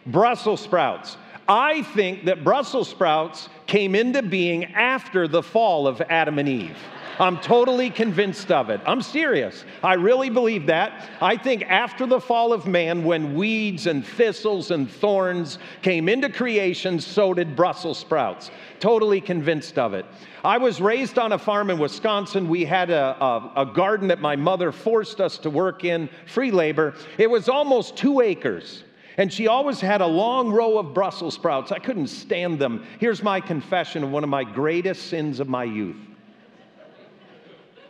Brussels 0.06 0.60
sprouts. 0.60 1.16
I 1.48 1.82
think 1.82 2.24
that 2.24 2.44
Brussels 2.44 2.88
sprouts 2.88 3.48
came 3.66 3.94
into 3.94 4.22
being 4.22 4.64
after 4.74 5.28
the 5.28 5.42
fall 5.42 5.86
of 5.86 6.00
Adam 6.02 6.38
and 6.38 6.48
Eve. 6.48 6.78
I'm 7.18 7.38
totally 7.40 7.88
convinced 7.88 8.52
of 8.52 8.68
it. 8.68 8.80
I'm 8.86 9.00
serious. 9.00 9.64
I 9.82 9.94
really 9.94 10.28
believe 10.28 10.66
that. 10.66 11.08
I 11.20 11.36
think 11.36 11.62
after 11.62 12.06
the 12.06 12.20
fall 12.20 12.52
of 12.52 12.66
man, 12.66 13.04
when 13.04 13.34
weeds 13.34 13.86
and 13.86 14.06
thistles 14.06 14.70
and 14.70 14.90
thorns 14.90 15.58
came 15.80 16.08
into 16.08 16.28
creation, 16.28 17.00
so 17.00 17.32
did 17.32 17.56
Brussels 17.56 17.98
sprouts. 17.98 18.50
Totally 18.80 19.22
convinced 19.22 19.78
of 19.78 19.94
it. 19.94 20.04
I 20.44 20.58
was 20.58 20.80
raised 20.80 21.18
on 21.18 21.32
a 21.32 21.38
farm 21.38 21.70
in 21.70 21.78
Wisconsin. 21.78 22.48
We 22.48 22.66
had 22.66 22.90
a, 22.90 23.16
a, 23.22 23.52
a 23.62 23.66
garden 23.66 24.08
that 24.08 24.20
my 24.20 24.36
mother 24.36 24.70
forced 24.70 25.20
us 25.20 25.38
to 25.38 25.50
work 25.50 25.84
in, 25.84 26.10
free 26.26 26.50
labor. 26.50 26.94
It 27.16 27.30
was 27.30 27.48
almost 27.48 27.96
two 27.96 28.20
acres. 28.20 28.84
And 29.16 29.32
she 29.32 29.46
always 29.46 29.80
had 29.80 30.02
a 30.02 30.06
long 30.06 30.50
row 30.50 30.76
of 30.76 30.92
Brussels 30.92 31.34
sprouts. 31.34 31.72
I 31.72 31.78
couldn't 31.78 32.08
stand 32.08 32.58
them. 32.58 32.84
Here's 33.00 33.22
my 33.22 33.40
confession 33.40 34.04
of 34.04 34.10
one 34.10 34.22
of 34.22 34.28
my 34.28 34.44
greatest 34.44 35.06
sins 35.06 35.40
of 35.40 35.48
my 35.48 35.64
youth. 35.64 35.96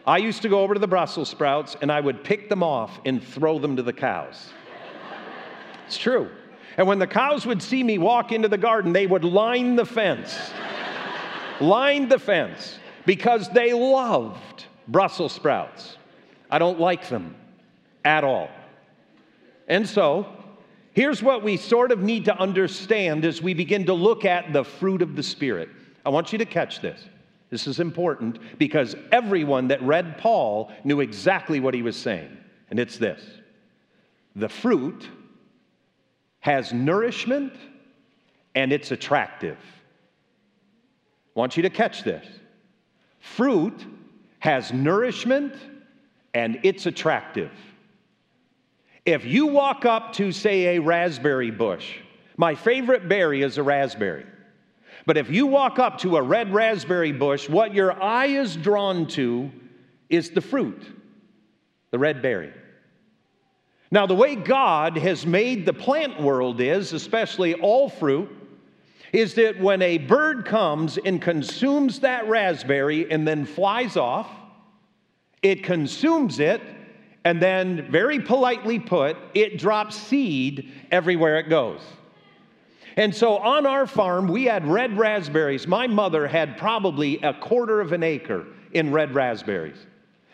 I 0.06 0.18
used 0.18 0.42
to 0.42 0.48
go 0.48 0.60
over 0.60 0.74
to 0.74 0.80
the 0.80 0.86
Brussels 0.86 1.28
sprouts 1.28 1.76
and 1.80 1.90
I 1.90 2.00
would 2.00 2.22
pick 2.22 2.48
them 2.48 2.62
off 2.62 3.00
and 3.04 3.22
throw 3.22 3.58
them 3.58 3.76
to 3.76 3.82
the 3.82 3.92
cows. 3.92 4.50
It's 5.86 5.98
true. 5.98 6.30
And 6.76 6.86
when 6.86 6.98
the 6.98 7.06
cows 7.06 7.46
would 7.46 7.62
see 7.62 7.82
me 7.82 7.98
walk 7.98 8.32
into 8.32 8.48
the 8.48 8.58
garden, 8.58 8.92
they 8.92 9.06
would 9.06 9.24
line 9.24 9.76
the 9.76 9.86
fence. 9.86 10.52
line 11.60 12.08
the 12.08 12.18
fence 12.18 12.78
because 13.04 13.48
they 13.50 13.72
loved 13.72 14.66
Brussels 14.86 15.32
sprouts. 15.32 15.96
I 16.50 16.58
don't 16.58 16.78
like 16.78 17.08
them 17.08 17.34
at 18.04 18.24
all. 18.24 18.48
And 19.68 19.88
so, 19.88 20.26
here's 20.92 21.22
what 21.22 21.42
we 21.42 21.56
sort 21.56 21.90
of 21.90 22.00
need 22.00 22.26
to 22.26 22.38
understand 22.38 23.24
as 23.24 23.42
we 23.42 23.54
begin 23.54 23.86
to 23.86 23.94
look 23.94 24.24
at 24.24 24.52
the 24.52 24.62
fruit 24.62 25.02
of 25.02 25.16
the 25.16 25.22
Spirit. 25.22 25.68
I 26.04 26.10
want 26.10 26.32
you 26.32 26.38
to 26.38 26.44
catch 26.44 26.80
this. 26.80 27.04
This 27.50 27.66
is 27.66 27.78
important 27.78 28.38
because 28.58 28.96
everyone 29.12 29.68
that 29.68 29.80
read 29.82 30.18
Paul 30.18 30.72
knew 30.84 31.00
exactly 31.00 31.60
what 31.60 31.74
he 31.74 31.82
was 31.82 31.96
saying. 31.96 32.36
And 32.70 32.78
it's 32.78 32.98
this 32.98 33.22
the 34.34 34.48
fruit 34.48 35.08
has 36.40 36.72
nourishment 36.72 37.54
and 38.54 38.72
it's 38.72 38.90
attractive. 38.90 39.58
I 41.34 41.38
want 41.38 41.56
you 41.56 41.62
to 41.62 41.70
catch 41.70 42.02
this. 42.02 42.26
Fruit 43.20 43.84
has 44.38 44.72
nourishment 44.72 45.54
and 46.34 46.58
it's 46.62 46.86
attractive. 46.86 47.50
If 49.04 49.24
you 49.24 49.46
walk 49.46 49.84
up 49.84 50.12
to, 50.14 50.32
say, 50.32 50.76
a 50.76 50.80
raspberry 50.80 51.50
bush, 51.50 51.98
my 52.36 52.54
favorite 52.54 53.08
berry 53.08 53.42
is 53.42 53.56
a 53.56 53.62
raspberry. 53.62 54.26
But 55.06 55.16
if 55.16 55.30
you 55.30 55.46
walk 55.46 55.78
up 55.78 55.98
to 55.98 56.16
a 56.16 56.22
red 56.22 56.52
raspberry 56.52 57.12
bush, 57.12 57.48
what 57.48 57.72
your 57.72 58.02
eye 58.02 58.26
is 58.26 58.56
drawn 58.56 59.06
to 59.08 59.50
is 60.10 60.30
the 60.30 60.40
fruit, 60.40 60.82
the 61.92 61.98
red 61.98 62.20
berry. 62.20 62.52
Now, 63.92 64.06
the 64.06 64.16
way 64.16 64.34
God 64.34 64.98
has 64.98 65.24
made 65.24 65.64
the 65.64 65.72
plant 65.72 66.20
world 66.20 66.60
is, 66.60 66.92
especially 66.92 67.54
all 67.54 67.88
fruit, 67.88 68.28
is 69.12 69.34
that 69.34 69.60
when 69.60 69.80
a 69.80 69.98
bird 69.98 70.44
comes 70.44 70.98
and 70.98 71.22
consumes 71.22 72.00
that 72.00 72.28
raspberry 72.28 73.10
and 73.10 73.26
then 73.26 73.44
flies 73.44 73.96
off, 73.96 74.28
it 75.40 75.62
consumes 75.62 76.40
it, 76.40 76.60
and 77.24 77.40
then, 77.40 77.88
very 77.90 78.20
politely 78.20 78.78
put, 78.78 79.16
it 79.34 79.58
drops 79.58 79.96
seed 79.96 80.72
everywhere 80.90 81.38
it 81.38 81.48
goes. 81.48 81.80
And 82.96 83.14
so 83.14 83.36
on 83.36 83.66
our 83.66 83.86
farm, 83.86 84.26
we 84.26 84.44
had 84.44 84.66
red 84.66 84.96
raspberries. 84.96 85.66
My 85.66 85.86
mother 85.86 86.26
had 86.26 86.56
probably 86.56 87.20
a 87.20 87.34
quarter 87.34 87.80
of 87.80 87.92
an 87.92 88.02
acre 88.02 88.46
in 88.72 88.90
red 88.90 89.14
raspberries. 89.14 89.76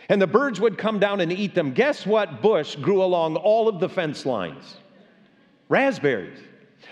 And 0.08 0.22
the 0.22 0.26
birds 0.26 0.60
would 0.60 0.78
come 0.78 0.98
down 0.98 1.20
and 1.20 1.32
eat 1.32 1.54
them. 1.54 1.72
Guess 1.72 2.06
what 2.06 2.40
bush 2.40 2.76
grew 2.76 3.02
along 3.02 3.36
all 3.36 3.68
of 3.68 3.80
the 3.80 3.88
fence 3.88 4.24
lines? 4.24 4.76
Raspberries. 5.68 6.38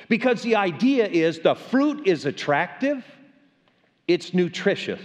Because 0.08 0.42
the 0.42 0.56
idea 0.56 1.06
is 1.06 1.38
the 1.40 1.54
fruit 1.54 2.06
is 2.06 2.26
attractive, 2.26 3.04
it's 4.08 4.34
nutritious. 4.34 5.00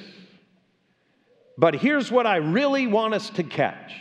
But 1.58 1.76
here's 1.76 2.12
what 2.12 2.26
I 2.26 2.38
really 2.38 2.88
want 2.88 3.14
us 3.14 3.30
to 3.32 3.44
catch 3.44 3.94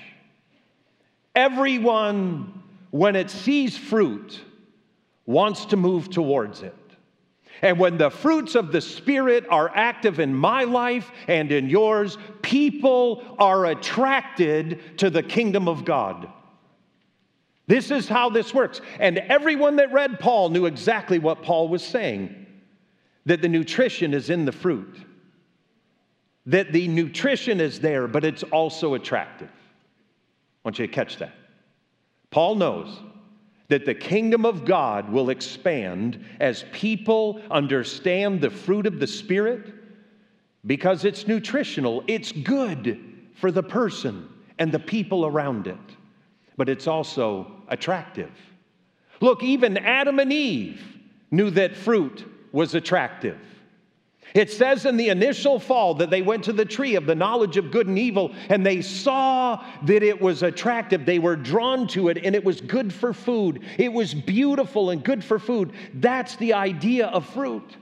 everyone, 1.35 2.63
when 2.91 3.17
it 3.17 3.29
sees 3.29 3.77
fruit, 3.77 4.41
wants 5.27 5.67
to 5.67 5.77
move 5.77 6.11
towards 6.11 6.63
it. 6.63 6.75
And 7.63 7.79
when 7.79 7.97
the 7.97 8.11
fruits 8.11 8.57
of 8.57 8.73
the 8.73 8.81
Spirit 8.81 9.47
are 9.49 9.71
active 9.75 10.21
in 10.21 10.35
my 10.35 10.65
life 10.65 11.11
and 11.29 11.51
in 11.51 11.69
yours, 11.69 12.19
people 12.43 13.23
are 13.39 13.67
attracted 13.67 14.99
to 14.99 15.09
the 15.09 15.23
kingdom 15.23 15.69
of 15.69 15.85
God. 15.85 16.29
This 17.67 17.91
is 17.91 18.09
how 18.09 18.29
this 18.29 18.53
works. 18.53 18.81
And 19.01 19.19
everyone 19.19 19.77
that 19.77 19.93
read 19.93 20.21
Paul 20.21 20.51
knew 20.51 20.67
exactly 20.67 21.19
what 21.19 21.43
Paul 21.43 21.69
was 21.69 21.83
saying 21.83 22.41
that 23.27 23.41
the 23.41 23.49
nutrition 23.49 24.13
is 24.13 24.29
in 24.29 24.45
the 24.45 24.53
fruit, 24.53 24.99
that 26.45 26.73
the 26.73 26.89
nutrition 26.89 27.59
is 27.59 27.81
there, 27.81 28.07
but 28.07 28.23
it's 28.23 28.43
also 28.43 28.93
attractive. 28.93 29.49
I 29.49 30.61
want 30.69 30.79
you 30.79 30.87
to 30.87 30.93
catch 30.93 31.17
that. 31.19 31.33
Paul 32.31 32.57
knows 32.57 33.01
that 33.75 33.85
the 33.85 33.93
kingdom 33.93 34.47
of 34.47 34.65
God 34.65 35.11
will 35.11 35.31
expand 35.31 36.25
as 36.39 36.65
people 36.71 37.43
understand 37.51 38.41
the 38.41 38.49
fruit 38.49 38.87
of 38.87 39.01
the 39.01 39.07
Spirit 39.09 39.75
because 40.65 41.05
it's 41.05 41.27
nutritional, 41.27 42.05
it's 42.07 42.31
good 42.31 43.01
for 43.35 43.51
the 43.51 43.65
person 43.65 44.29
and 44.61 44.71
the 44.71 44.79
people 44.79 45.27
around 45.27 45.67
it, 45.67 45.77
but 46.57 46.69
it's 46.69 46.87
also 46.87 47.51
attractive. 47.67 48.31
Look, 49.21 49.43
even 49.43 49.77
Adam 49.79 50.21
and 50.21 50.33
Eve 50.33 50.81
knew 51.33 51.51
that 51.51 51.75
fruit 51.75 52.25
was 52.53 52.77
attractive. 52.77 53.41
It 54.35 54.51
says 54.51 54.85
in 54.85 54.97
the 54.97 55.11
initial 55.11 55.61
fall 55.61 55.95
that 55.95 56.11
they 56.11 56.21
went 56.21 56.43
to 56.45 56.53
the 56.53 56.65
tree 56.65 56.97
of 56.97 57.07
the 57.07 57.15
knowledge 57.15 57.57
of 57.57 57.71
good 57.71 57.87
and 57.87 57.97
evil 57.97 58.35
and 58.49 58.67
they 58.67 58.83
saw 58.83 59.65
that 59.85 60.03
it 60.03 60.21
was 60.21 60.43
attractive. 60.43 61.07
They 61.07 61.21
were 61.21 61.37
drawn 61.37 61.87
to 61.89 62.09
it 62.09 62.19
and 62.25 62.35
it 62.35 62.45
was 62.45 62.61
good 62.61 62.93
for 62.93 63.13
food. 63.13 63.63
It 63.79 63.93
was 63.93 64.13
beautiful 64.13 64.91
and 64.91 65.05
good 65.05 65.23
for 65.23 65.39
food. 65.39 65.73
That's 65.95 66.35
the 66.37 66.55
idea 66.55 67.07
of 67.07 67.27
fruit. 67.27 67.77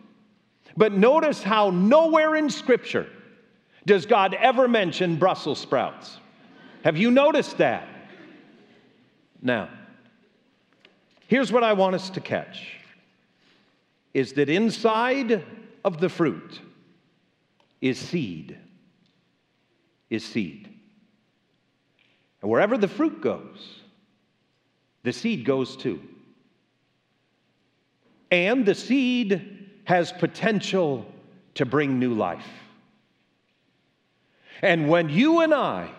But 0.77 0.93
notice 0.93 1.43
how 1.43 1.71
nowhere 1.71 2.37
in 2.37 2.51
Scripture 2.51 3.09
does 3.87 4.05
God 4.05 4.35
ever 4.35 4.69
mention 4.69 5.17
Brussels 5.17 5.59
sprouts. 5.59 6.19
Have 6.85 6.99
you 6.99 7.11
noticed 7.11 7.59
that? 7.59 7.89
Now, 9.41 9.71
here's 11.29 11.51
what 11.51 11.65
I 11.65 11.73
want 11.73 11.95
us 11.95 12.11
to 12.11 12.21
catch 12.21 12.77
is 14.13 14.35
that 14.35 14.51
inside 14.51 15.43
of 15.85 15.99
the 16.01 16.09
fruit 16.09 16.61
is 17.81 17.99
seed. 17.99 18.57
Is 20.11 20.25
seed. 20.25 20.69
And 22.41 22.51
wherever 22.51 22.77
the 22.77 22.89
fruit 22.89 23.21
goes, 23.21 23.81
the 25.03 25.13
seed 25.13 25.45
goes 25.45 25.77
too. 25.77 26.01
And 28.31 28.65
the 28.65 28.75
seed 28.75 29.69
has 29.85 30.13
potential 30.13 31.07
to 31.55 31.67
bring 31.67 31.99
new 31.99 32.15
life. 32.15 32.47
And 34.63 34.89
when 34.89 35.09
you 35.09 35.41
and 35.41 35.53
I 35.53 35.91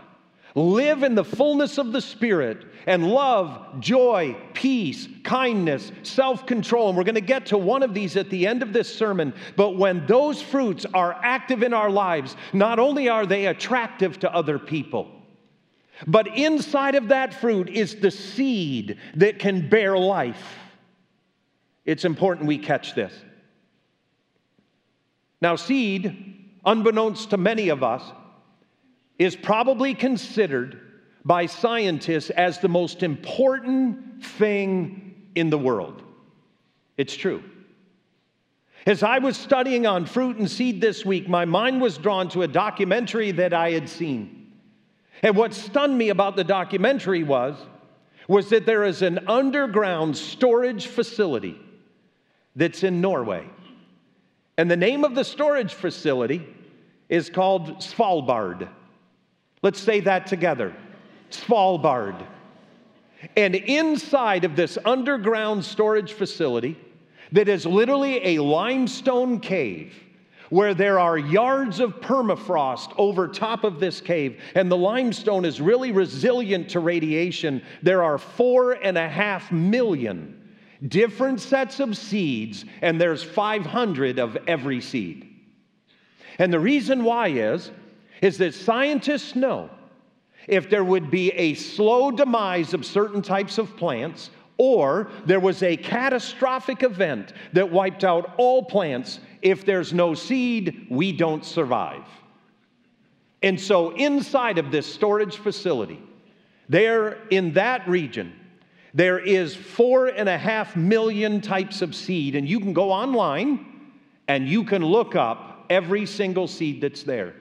live 0.56 1.04
in 1.04 1.16
the 1.16 1.24
fullness 1.24 1.78
of 1.78 1.92
the 1.92 2.02
Spirit 2.02 2.66
and 2.86 3.08
love, 3.08 3.80
joy, 3.80 4.36
peace, 4.54 5.08
kindness, 5.24 5.92
self 6.04 6.46
control. 6.46 6.90
And 6.90 6.98
we're 6.98 7.04
going 7.04 7.16
to 7.16 7.22
get 7.22 7.48
to 7.48 7.58
one 7.58 7.84
of 7.84 7.94
these 7.94 8.18
at 8.18 8.30
the 8.30 8.46
end 8.46 8.62
of 8.62 8.74
this 8.74 8.94
sermon. 8.94 9.34
But 9.56 9.78
when 9.78 10.06
those 10.06 10.42
fruits 10.42 10.86
are 10.94 11.18
active 11.24 11.64
in 11.64 11.74
our 11.74 11.90
lives, 11.90 12.36
not 12.52 12.80
only 12.80 13.10
are 13.10 13.26
they 13.26 13.48
attractive 13.48 14.20
to 14.20 14.34
other 14.34 14.60
people, 14.60 15.10
but 16.08 16.28
inside 16.38 16.96
of 16.96 17.10
that 17.10 17.34
fruit 17.34 17.70
is 17.70 17.96
the 17.96 18.12
seed 18.12 18.98
that 19.16 19.40
can 19.40 19.70
bear 19.70 19.98
life. 19.98 20.58
It's 21.86 22.06
important 22.06 22.48
we 22.48 22.58
catch 22.58 22.96
this. 22.96 23.14
Now, 25.42 25.56
seed, 25.56 26.52
unbeknownst 26.66 27.30
to 27.32 27.38
many 27.38 27.70
of 27.70 27.84
us, 27.84 28.02
is 29.24 29.36
probably 29.36 29.94
considered 29.94 30.80
by 31.26 31.46
scientists 31.46 32.30
as 32.32 32.60
the 32.60 32.68
most 32.68 33.04
important 33.04 34.24
thing 34.24 35.30
in 35.36 35.50
the 35.50 35.58
world. 35.58 36.04
It's 36.98 37.16
true. 37.16 37.44
As 38.86 39.02
I 39.02 39.20
was 39.20 39.38
studying 39.38 39.88
on 39.88 40.06
fruit 40.06 40.38
and 40.38 40.52
seed 40.52 40.82
this 40.82 41.06
week, 41.06 41.30
my 41.30 41.46
mind 41.46 41.82
was 41.82 41.98
drawn 41.98 42.28
to 42.30 42.42
a 42.42 42.48
documentary 42.48 43.32
that 43.32 43.54
I 43.54 43.72
had 43.72 43.88
seen. 43.88 44.52
And 45.22 45.38
what 45.38 45.54
stunned 45.54 45.98
me 45.98 46.10
about 46.10 46.36
the 46.36 46.44
documentary 46.44 47.24
was, 47.24 47.56
was 48.28 48.50
that 48.50 48.66
there 48.66 48.84
is 48.84 49.02
an 49.02 49.28
underground 49.28 50.18
storage 50.18 50.88
facility 50.88 51.60
that's 52.58 52.84
in 52.84 53.00
Norway. 53.00 53.48
And 54.58 54.70
the 54.70 54.78
name 54.78 55.06
of 55.06 55.16
the 55.16 55.24
storage 55.24 55.74
facility 55.74 56.46
is 57.08 57.30
called 57.30 57.78
Svalbard. 57.78 58.68
Let's 59.64 59.80
say 59.80 60.02
that 60.02 60.28
together 60.28 60.76
Svalbard. 61.32 62.24
And 63.36 63.56
inside 63.56 64.44
of 64.44 64.56
this 64.56 64.78
underground 64.86 65.66
storage 65.66 66.14
facility, 66.14 66.78
that 67.32 67.48
is 67.48 67.66
literally 67.66 68.36
a 68.36 68.44
limestone 68.44 69.40
cave, 69.40 69.96
where 70.50 70.74
there 70.74 71.00
are 71.00 71.18
yards 71.18 71.80
of 71.80 72.00
permafrost 72.02 72.94
over 72.98 73.28
top 73.28 73.64
of 73.64 73.80
this 73.80 74.02
cave, 74.02 74.40
and 74.54 74.70
the 74.70 74.78
limestone 74.78 75.46
is 75.46 75.60
really 75.60 75.92
resilient 75.92 76.70
to 76.70 76.80
radiation. 76.80 77.64
There 77.82 78.04
are 78.04 78.18
four 78.20 78.74
and 78.74 78.98
a 78.98 79.10
half 79.10 79.52
million 79.52 80.40
different 80.88 81.40
sets 81.40 81.80
of 81.80 81.98
seeds, 81.98 82.66
and 82.82 83.00
there's 83.00 83.24
500 83.24 84.20
of 84.20 84.38
every 84.48 84.82
seed. 84.82 85.30
And 86.38 86.52
the 86.52 86.60
reason 86.60 87.04
why 87.04 87.30
is, 87.30 87.72
is 88.24 88.38
that 88.38 88.54
scientists 88.54 89.36
know 89.36 89.70
if 90.48 90.70
there 90.70 90.84
would 90.84 91.12
be 91.12 91.30
a 91.32 91.54
slow 91.56 92.10
demise 92.10 92.74
of 92.74 92.86
certain 92.86 93.22
types 93.22 93.58
of 93.58 93.76
plants, 93.76 94.30
or 94.58 95.10
there 95.26 95.42
was 95.42 95.62
a 95.62 95.76
catastrophic 95.76 96.84
event 96.84 97.34
that 97.52 97.70
wiped 97.70 98.06
out 98.06 98.34
all 98.38 98.64
plants, 98.64 99.20
if 99.42 99.66
there's 99.66 99.92
no 99.92 100.14
seed, 100.14 100.88
we 100.90 101.12
don't 101.12 101.44
survive. 101.44 102.06
And 103.42 103.60
so, 103.60 103.90
inside 103.92 104.58
of 104.58 104.72
this 104.72 104.88
storage 104.88 105.36
facility, 105.36 106.02
there 106.70 107.28
in 107.30 107.52
that 107.54 107.86
region, 107.90 108.32
there 108.94 109.20
is 109.20 109.54
four 109.54 110.08
and 110.08 110.30
a 110.30 110.38
half 110.38 110.78
million 110.78 111.42
types 111.42 111.82
of 111.82 111.94
seed, 111.94 112.36
and 112.36 112.48
you 112.48 112.62
can 112.62 112.72
go 112.72 112.90
online 112.90 113.66
and 114.30 114.48
you 114.48 114.64
can 114.64 114.86
look 114.86 115.14
up 115.14 115.66
every 115.70 116.06
single 116.06 116.48
seed 116.48 116.80
that's 116.80 117.04
there. 117.04 117.34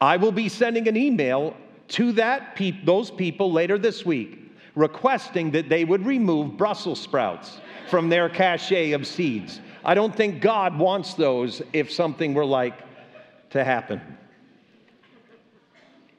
I 0.00 0.16
will 0.16 0.32
be 0.32 0.48
sending 0.48 0.88
an 0.88 0.96
email 0.96 1.56
to 1.88 2.12
that 2.12 2.56
pe- 2.56 2.84
those 2.84 3.10
people 3.10 3.52
later 3.52 3.78
this 3.78 4.04
week 4.04 4.46
requesting 4.74 5.50
that 5.52 5.68
they 5.68 5.84
would 5.84 6.04
remove 6.04 6.56
Brussels 6.56 7.00
sprouts 7.00 7.60
from 7.88 8.08
their 8.08 8.28
cache 8.28 8.92
of 8.92 9.06
seeds. 9.06 9.60
I 9.84 9.94
don't 9.94 10.14
think 10.14 10.40
God 10.40 10.78
wants 10.78 11.14
those 11.14 11.62
if 11.72 11.90
something 11.90 12.34
were 12.34 12.44
like 12.44 12.74
to 13.50 13.64
happen. 13.64 14.00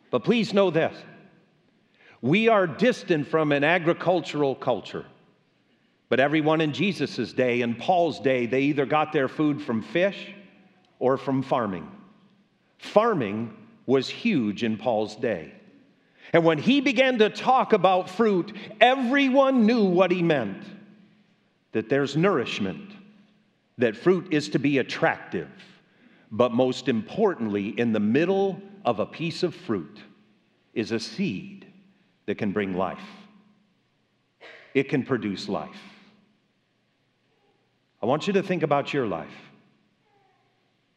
But 0.09 0.23
please 0.23 0.53
know 0.53 0.71
this 0.71 0.97
we 2.21 2.47
are 2.47 2.65
distant 2.65 3.27
from 3.27 3.51
an 3.51 3.63
agricultural 3.63 4.55
culture. 4.55 5.05
But 6.09 6.19
everyone 6.19 6.61
in 6.61 6.71
Jesus' 6.71 7.33
day 7.33 7.61
and 7.61 7.77
Paul's 7.77 8.19
day, 8.19 8.45
they 8.45 8.61
either 8.61 8.85
got 8.85 9.11
their 9.11 9.27
food 9.27 9.61
from 9.61 9.83
fish 9.83 10.33
or 10.99 11.17
from 11.17 11.43
farming. 11.43 11.91
Farming 12.77 13.53
was 13.87 14.07
huge 14.07 14.63
in 14.63 14.77
Paul's 14.77 15.15
day. 15.15 15.51
And 16.33 16.43
when 16.43 16.59
he 16.59 16.81
began 16.81 17.17
to 17.19 17.29
talk 17.29 17.73
about 17.73 18.09
fruit, 18.09 18.53
everyone 18.79 19.65
knew 19.65 19.85
what 19.85 20.11
he 20.11 20.21
meant 20.21 20.63
that 21.71 21.89
there's 21.89 22.17
nourishment, 22.17 22.91
that 23.77 23.95
fruit 23.95 24.27
is 24.31 24.49
to 24.49 24.59
be 24.59 24.79
attractive, 24.79 25.49
but 26.31 26.51
most 26.51 26.87
importantly, 26.87 27.69
in 27.79 27.93
the 27.93 27.99
middle 27.99 28.59
of 28.83 28.99
a 28.99 29.05
piece 29.05 29.43
of 29.43 29.53
fruit 29.53 29.99
is 30.73 30.91
a 30.91 30.99
seed 30.99 31.67
that 32.25 32.37
can 32.37 32.51
bring 32.51 32.75
life. 32.75 33.03
It 34.73 34.89
can 34.89 35.03
produce 35.03 35.47
life. 35.47 35.81
I 38.01 38.05
want 38.05 38.27
you 38.27 38.33
to 38.33 38.43
think 38.43 38.63
about 38.63 38.93
your 38.93 39.07
life. 39.07 39.27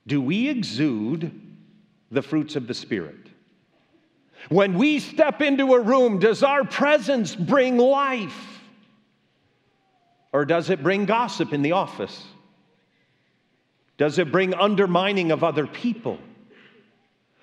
Do 0.06 0.20
we 0.20 0.48
exude 0.48 1.49
the 2.10 2.22
fruits 2.22 2.56
of 2.56 2.66
the 2.66 2.74
Spirit? 2.74 3.28
When 4.48 4.74
we 4.74 4.98
step 5.00 5.42
into 5.42 5.74
a 5.74 5.80
room, 5.80 6.18
does 6.18 6.42
our 6.42 6.64
presence 6.64 7.34
bring 7.34 7.76
life? 7.76 8.60
Or 10.32 10.44
does 10.44 10.70
it 10.70 10.82
bring 10.82 11.04
gossip 11.04 11.52
in 11.52 11.62
the 11.62 11.72
office? 11.72 12.24
Does 13.98 14.18
it 14.18 14.32
bring 14.32 14.54
undermining 14.54 15.30
of 15.30 15.44
other 15.44 15.66
people? 15.66 16.18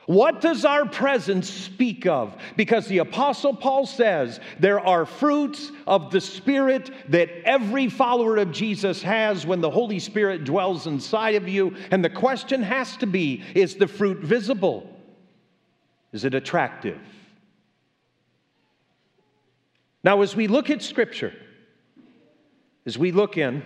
What 0.07 0.39
does 0.39 0.63
our 0.63 0.85
presence 0.85 1.49
speak 1.49 2.07
of? 2.07 2.33
Because 2.55 2.87
the 2.87 2.99
Apostle 2.99 3.53
Paul 3.53 3.85
says 3.85 4.39
there 4.57 4.79
are 4.79 5.05
fruits 5.05 5.69
of 5.85 6.11
the 6.11 6.21
Spirit 6.21 6.89
that 7.09 7.29
every 7.43 7.89
follower 7.89 8.37
of 8.37 8.53
Jesus 8.53 9.03
has 9.03 9.45
when 9.45 9.59
the 9.59 9.69
Holy 9.69 9.99
Spirit 9.99 10.45
dwells 10.45 10.87
inside 10.87 11.35
of 11.35 11.49
you. 11.49 11.75
And 11.91 12.05
the 12.05 12.09
question 12.09 12.63
has 12.63 12.95
to 12.97 13.05
be 13.05 13.43
is 13.53 13.75
the 13.75 13.87
fruit 13.87 14.19
visible? 14.19 14.89
Is 16.13 16.23
it 16.23 16.33
attractive? 16.33 17.01
Now, 20.05 20.21
as 20.21 20.37
we 20.37 20.47
look 20.47 20.69
at 20.69 20.81
Scripture, 20.81 21.33
as 22.85 22.97
we 22.97 23.11
look 23.11 23.35
in, 23.37 23.61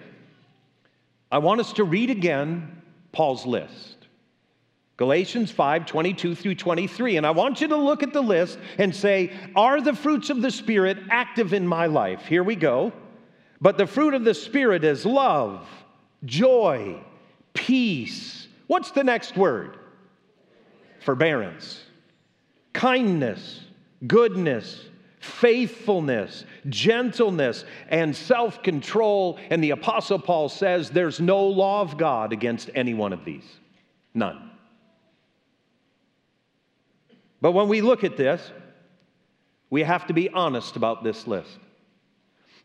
I 1.31 1.37
want 1.37 1.59
us 1.59 1.73
to 1.73 1.83
read 1.83 2.09
again 2.09 2.81
Paul's 3.11 3.45
list. 3.45 4.00
Galatians 5.01 5.49
5 5.49 5.87
22 5.87 6.35
through 6.35 6.53
23. 6.53 7.17
And 7.17 7.25
I 7.25 7.31
want 7.31 7.59
you 7.59 7.67
to 7.69 7.75
look 7.75 8.03
at 8.03 8.13
the 8.13 8.21
list 8.21 8.59
and 8.77 8.95
say, 8.95 9.33
Are 9.55 9.81
the 9.81 9.95
fruits 9.95 10.29
of 10.29 10.43
the 10.43 10.51
Spirit 10.51 10.99
active 11.09 11.53
in 11.53 11.65
my 11.65 11.87
life? 11.87 12.27
Here 12.27 12.43
we 12.43 12.55
go. 12.55 12.93
But 13.59 13.79
the 13.79 13.87
fruit 13.87 14.13
of 14.13 14.23
the 14.23 14.35
Spirit 14.35 14.83
is 14.83 15.03
love, 15.03 15.67
joy, 16.23 17.01
peace. 17.55 18.47
What's 18.67 18.91
the 18.91 19.03
next 19.03 19.35
word? 19.35 19.75
Forbearance, 20.99 21.81
kindness, 22.71 23.61
goodness, 24.05 24.85
faithfulness, 25.19 26.45
gentleness, 26.69 27.65
and 27.89 28.15
self 28.15 28.61
control. 28.61 29.39
And 29.49 29.63
the 29.63 29.71
Apostle 29.71 30.19
Paul 30.19 30.47
says 30.47 30.91
there's 30.91 31.19
no 31.19 31.43
law 31.43 31.81
of 31.81 31.97
God 31.97 32.33
against 32.33 32.69
any 32.75 32.93
one 32.93 33.13
of 33.13 33.25
these. 33.25 33.45
None. 34.13 34.50
But 37.41 37.51
when 37.53 37.67
we 37.67 37.81
look 37.81 38.03
at 38.03 38.17
this, 38.17 38.51
we 39.69 39.83
have 39.83 40.07
to 40.07 40.13
be 40.13 40.29
honest 40.29 40.75
about 40.75 41.03
this 41.03 41.25
list. 41.25 41.57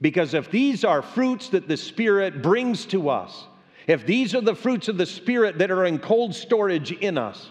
Because 0.00 0.34
if 0.34 0.50
these 0.50 0.84
are 0.84 1.00
fruits 1.00 1.48
that 1.50 1.68
the 1.68 1.76
Spirit 1.76 2.42
brings 2.42 2.84
to 2.86 3.08
us, 3.08 3.46
if 3.86 4.04
these 4.04 4.34
are 4.34 4.40
the 4.40 4.54
fruits 4.54 4.88
of 4.88 4.98
the 4.98 5.06
Spirit 5.06 5.58
that 5.58 5.70
are 5.70 5.86
in 5.86 5.98
cold 5.98 6.34
storage 6.34 6.92
in 6.92 7.16
us, 7.16 7.50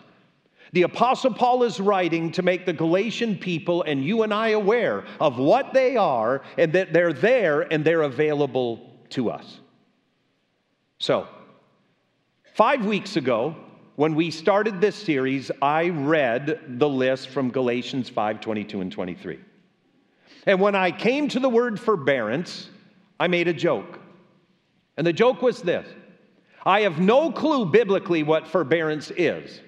the 0.74 0.84
Apostle 0.84 1.34
Paul 1.34 1.64
is 1.64 1.80
writing 1.80 2.32
to 2.34 2.42
make 2.42 2.66
the 2.66 2.74
Galatian 2.74 3.38
people 3.38 3.84
and 3.84 4.04
you 4.04 4.24
and 4.24 4.34
I 4.34 4.50
aware 4.50 5.06
of 5.20 5.40
what 5.40 5.74
they 5.74 5.96
are 5.96 6.42
and 6.58 6.74
that 6.74 6.92
they're 6.92 7.14
there 7.14 7.62
and 7.62 7.86
they're 7.86 8.02
available 8.02 8.94
to 9.12 9.32
us. 9.32 9.60
So, 11.00 11.28
five 12.56 12.86
weeks 12.86 13.16
ago, 13.16 13.56
when 13.96 14.16
we 14.16 14.30
started 14.30 14.82
this 14.82 14.96
series, 14.96 15.52
I 15.62 15.90
read 15.90 16.60
the 16.80 16.90
list 16.90 17.30
from 17.30 17.52
Galatians 17.52 18.10
5 18.10 18.42
22 18.42 18.82
and 18.82 18.92
23. 18.92 19.40
And 20.46 20.60
when 20.60 20.76
I 20.76 20.92
came 20.92 21.28
to 21.30 21.40
the 21.40 21.50
word 21.50 21.80
forbearance, 21.80 22.70
I 23.20 23.28
made 23.28 23.48
a 23.48 23.54
joke. 23.54 24.00
And 24.98 25.08
the 25.08 25.14
joke 25.14 25.42
was 25.42 25.62
this 25.62 25.88
I 26.66 26.82
have 26.82 27.00
no 27.00 27.32
clue 27.32 27.66
biblically 27.66 28.24
what 28.24 28.48
forbearance 28.48 29.12
is, 29.12 29.62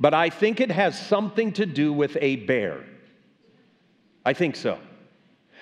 but 0.00 0.14
I 0.14 0.30
think 0.30 0.60
it 0.60 0.70
has 0.70 0.98
something 0.98 1.52
to 1.54 1.66
do 1.66 1.92
with 1.92 2.16
a 2.20 2.36
bear. 2.36 2.84
I 4.24 4.32
think 4.32 4.56
so. 4.56 4.78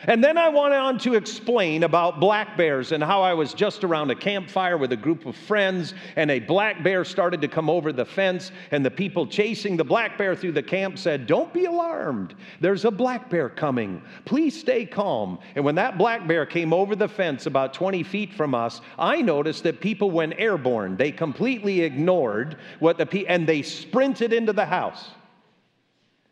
And 0.06 0.22
then 0.22 0.36
I 0.36 0.48
went 0.48 0.74
on 0.74 0.98
to 1.00 1.14
explain 1.14 1.82
about 1.82 2.20
black 2.20 2.56
bears 2.56 2.92
and 2.92 3.02
how 3.02 3.22
I 3.22 3.32
was 3.34 3.54
just 3.54 3.84
around 3.84 4.10
a 4.10 4.14
campfire 4.14 4.76
with 4.76 4.92
a 4.92 4.96
group 4.96 5.24
of 5.26 5.36
friends, 5.36 5.94
and 6.16 6.30
a 6.30 6.40
black 6.40 6.82
bear 6.82 7.04
started 7.04 7.40
to 7.40 7.48
come 7.48 7.70
over 7.70 7.92
the 7.92 8.04
fence, 8.04 8.52
and 8.70 8.84
the 8.84 8.90
people 8.90 9.26
chasing 9.26 9.76
the 9.76 9.84
black 9.84 10.18
bear 10.18 10.36
through 10.36 10.52
the 10.52 10.62
camp 10.62 10.98
said, 10.98 11.26
Don't 11.26 11.52
be 11.52 11.64
alarmed. 11.64 12.34
There's 12.60 12.84
a 12.84 12.90
black 12.90 13.30
bear 13.30 13.48
coming. 13.48 14.02
Please 14.24 14.58
stay 14.58 14.84
calm. 14.84 15.38
And 15.54 15.64
when 15.64 15.74
that 15.76 15.96
black 15.96 16.26
bear 16.26 16.44
came 16.44 16.72
over 16.72 16.94
the 16.94 17.08
fence 17.08 17.46
about 17.46 17.72
20 17.72 18.02
feet 18.02 18.34
from 18.34 18.54
us, 18.54 18.80
I 18.98 19.22
noticed 19.22 19.62
that 19.64 19.80
people 19.80 20.10
went 20.10 20.34
airborne. 20.38 20.96
They 20.96 21.12
completely 21.12 21.80
ignored 21.80 22.58
what 22.78 22.98
the 22.98 23.06
pe- 23.06 23.24
and 23.24 23.46
they 23.46 23.62
sprinted 23.62 24.32
into 24.32 24.52
the 24.52 24.66
house. 24.66 25.10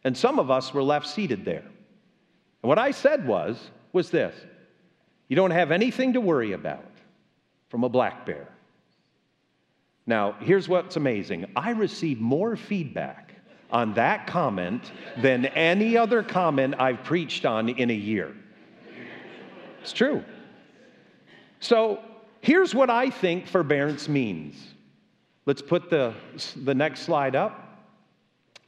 And 0.05 0.17
some 0.17 0.39
of 0.39 0.51
us 0.51 0.75
were 0.75 0.83
left 0.83 1.07
seated 1.07 1.45
there. 1.45 1.65
And 2.63 2.69
what 2.69 2.79
I 2.79 2.91
said 2.93 3.27
was, 3.27 3.71
was 3.93 4.11
this 4.11 4.35
you 5.29 5.37
don't 5.37 5.51
have 5.51 5.71
anything 5.71 6.13
to 6.15 6.21
worry 6.21 6.53
about 6.53 6.85
from 7.69 7.85
a 7.85 7.89
black 7.89 8.27
bear. 8.27 8.49
Now, 10.07 10.37
here's 10.41 10.69
what's 10.69 10.97
amazing 10.97 11.47
I 11.57 11.71
received 11.71 12.21
more 12.21 12.57
feedback 12.57 13.33
on 13.71 13.95
that 13.95 14.27
comment 14.27 14.93
than 15.17 15.47
any 15.47 15.97
other 15.97 16.23
comment 16.23 16.75
I've 16.79 17.03
preached 17.05 17.47
on 17.47 17.71
in 17.71 17.91
a 17.91 17.95
year. 17.95 18.35
It's 19.81 19.93
true. 19.93 20.23
So, 21.61 22.01
here's 22.41 22.75
what 22.75 22.91
I 22.91 23.11
think 23.11 23.47
forbearance 23.47 24.09
means. 24.09 24.75
Let's 25.47 25.63
put 25.63 25.91
the, 25.91 26.15
the 26.57 26.75
next 26.75 27.01
slide 27.01 27.35
up. 27.35 27.81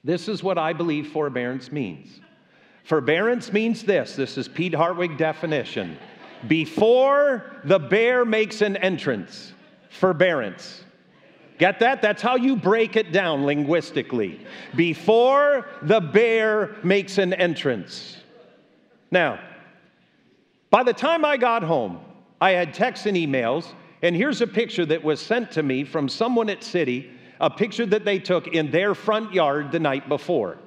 This 0.03 0.29
is 0.29 0.43
what 0.43 0.59
I 0.59 0.73
believe 0.73 1.09
forbearance 1.09 1.71
means. 1.71 2.21
Forbearance 2.85 3.53
means 3.53 3.83
this 3.83 4.15
this 4.15 4.39
is 4.39 4.47
Pete 4.47 4.75
Hartwig 4.75 5.19
definition. 5.19 5.99
Before 6.47 7.59
the 7.65 7.79
bear 7.79 8.25
makes 8.25 8.61
an 8.61 8.77
entrance, 8.77 9.53
forbearance. 9.89 10.85
Get 11.59 11.79
that? 11.81 12.03
That's 12.03 12.21
how 12.21 12.37
you 12.37 12.57
break 12.57 12.97
it 12.97 13.13
down 13.13 13.47
linguistically. 13.47 14.45
Before 14.75 15.69
the 15.83 16.01
bear 16.01 16.77
makes 16.83 17.17
an 17.19 17.33
entrance. 17.33 18.19
Now, 19.11 19.39
by 20.71 20.83
the 20.83 20.93
time 20.93 21.25
I 21.25 21.37
got 21.37 21.63
home, 21.63 22.01
I 22.41 22.51
had 22.51 22.75
texts 22.75 23.07
and 23.07 23.17
emails, 23.17 23.67
and 24.03 24.15
here's 24.17 24.41
a 24.41 24.47
picture 24.47 24.85
that 24.87 25.03
was 25.03 25.21
sent 25.21 25.53
to 25.53 25.63
me 25.63 25.85
from 25.85 26.09
someone 26.09 26.51
at 26.51 26.65
City, 26.65 27.11
a 27.41 27.49
picture 27.49 27.87
that 27.87 28.05
they 28.05 28.19
took 28.19 28.49
in 28.49 28.71
their 28.71 28.95
front 28.95 29.33
yard 29.33 29.71
the 29.71 29.79
night 29.79 30.09
before, 30.09 30.59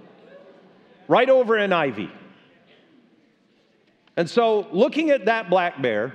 right 1.07 1.29
over 1.29 1.55
an 1.55 1.73
Ivy. 1.73 2.11
And 4.15 4.29
so, 4.29 4.67
looking 4.71 5.11
at 5.11 5.25
that 5.25 5.49
black 5.49 5.81
bear, 5.81 6.13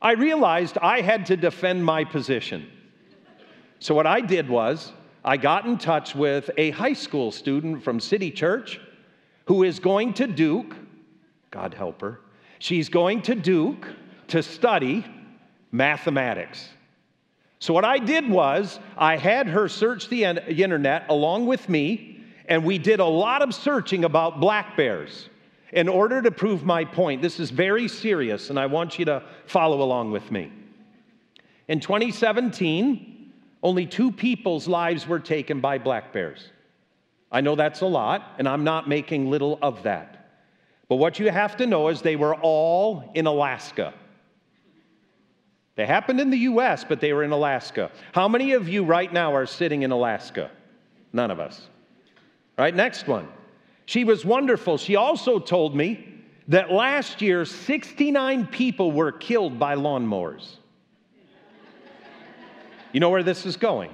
I 0.00 0.12
realized 0.12 0.78
I 0.78 1.00
had 1.00 1.26
to 1.26 1.36
defend 1.36 1.84
my 1.84 2.04
position. 2.04 2.70
So, 3.80 3.94
what 3.94 4.06
I 4.06 4.20
did 4.20 4.48
was, 4.48 4.92
I 5.24 5.36
got 5.36 5.66
in 5.66 5.76
touch 5.76 6.14
with 6.14 6.50
a 6.56 6.70
high 6.70 6.92
school 6.92 7.32
student 7.32 7.82
from 7.82 7.98
City 7.98 8.30
Church 8.30 8.80
who 9.46 9.64
is 9.64 9.80
going 9.80 10.12
to 10.14 10.26
Duke, 10.26 10.76
God 11.50 11.74
help 11.74 12.00
her, 12.00 12.20
she's 12.60 12.88
going 12.88 13.22
to 13.22 13.34
Duke 13.34 13.88
to 14.28 14.42
study 14.42 15.04
mathematics. 15.72 16.68
So, 17.58 17.74
what 17.74 17.84
I 17.84 17.98
did 17.98 18.28
was, 18.30 18.78
I 18.96 19.16
had 19.16 19.48
her 19.48 19.68
search 19.68 20.08
the 20.08 20.24
internet 20.24 21.06
along 21.08 21.46
with 21.46 21.68
me, 21.68 22.15
and 22.48 22.64
we 22.64 22.78
did 22.78 23.00
a 23.00 23.04
lot 23.04 23.42
of 23.42 23.54
searching 23.54 24.04
about 24.04 24.40
black 24.40 24.76
bears 24.76 25.28
in 25.72 25.88
order 25.88 26.22
to 26.22 26.30
prove 26.30 26.64
my 26.64 26.84
point. 26.84 27.22
This 27.22 27.40
is 27.40 27.50
very 27.50 27.88
serious, 27.88 28.50
and 28.50 28.58
I 28.58 28.66
want 28.66 28.98
you 28.98 29.04
to 29.06 29.22
follow 29.46 29.82
along 29.82 30.12
with 30.12 30.30
me. 30.30 30.52
In 31.68 31.80
2017, 31.80 33.32
only 33.62 33.86
two 33.86 34.12
people's 34.12 34.68
lives 34.68 35.06
were 35.06 35.18
taken 35.18 35.60
by 35.60 35.78
black 35.78 36.12
bears. 36.12 36.50
I 37.32 37.40
know 37.40 37.56
that's 37.56 37.80
a 37.80 37.86
lot, 37.86 38.34
and 38.38 38.48
I'm 38.48 38.62
not 38.62 38.88
making 38.88 39.28
little 39.28 39.58
of 39.60 39.82
that. 39.82 40.16
But 40.88 40.96
what 40.96 41.18
you 41.18 41.30
have 41.30 41.56
to 41.56 41.66
know 41.66 41.88
is 41.88 42.00
they 42.00 42.14
were 42.14 42.36
all 42.36 43.10
in 43.14 43.26
Alaska. 43.26 43.92
They 45.74 45.84
happened 45.84 46.20
in 46.20 46.30
the 46.30 46.38
US, 46.38 46.84
but 46.84 47.00
they 47.00 47.12
were 47.12 47.24
in 47.24 47.32
Alaska. 47.32 47.90
How 48.12 48.28
many 48.28 48.52
of 48.52 48.68
you 48.68 48.84
right 48.84 49.12
now 49.12 49.34
are 49.34 49.46
sitting 49.46 49.82
in 49.82 49.90
Alaska? 49.90 50.50
None 51.12 51.30
of 51.30 51.40
us. 51.40 51.68
Right, 52.58 52.74
next 52.74 53.06
one. 53.06 53.28
She 53.84 54.04
was 54.04 54.24
wonderful. 54.24 54.78
She 54.78 54.96
also 54.96 55.38
told 55.38 55.76
me 55.76 56.22
that 56.48 56.70
last 56.70 57.20
year 57.20 57.44
69 57.44 58.46
people 58.46 58.92
were 58.92 59.12
killed 59.12 59.58
by 59.58 59.76
lawnmowers. 59.76 60.56
You 62.92 63.00
know 63.00 63.10
where 63.10 63.22
this 63.22 63.44
is 63.44 63.56
going? 63.56 63.90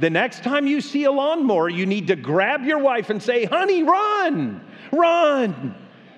The 0.00 0.10
next 0.10 0.42
time 0.42 0.66
you 0.66 0.80
see 0.80 1.04
a 1.04 1.12
lawnmower, 1.12 1.68
you 1.68 1.86
need 1.86 2.06
to 2.06 2.16
grab 2.16 2.64
your 2.64 2.78
wife 2.78 3.10
and 3.10 3.22
say, 3.22 3.44
honey, 3.44 3.82
run, 3.82 4.64
run. 4.90 5.74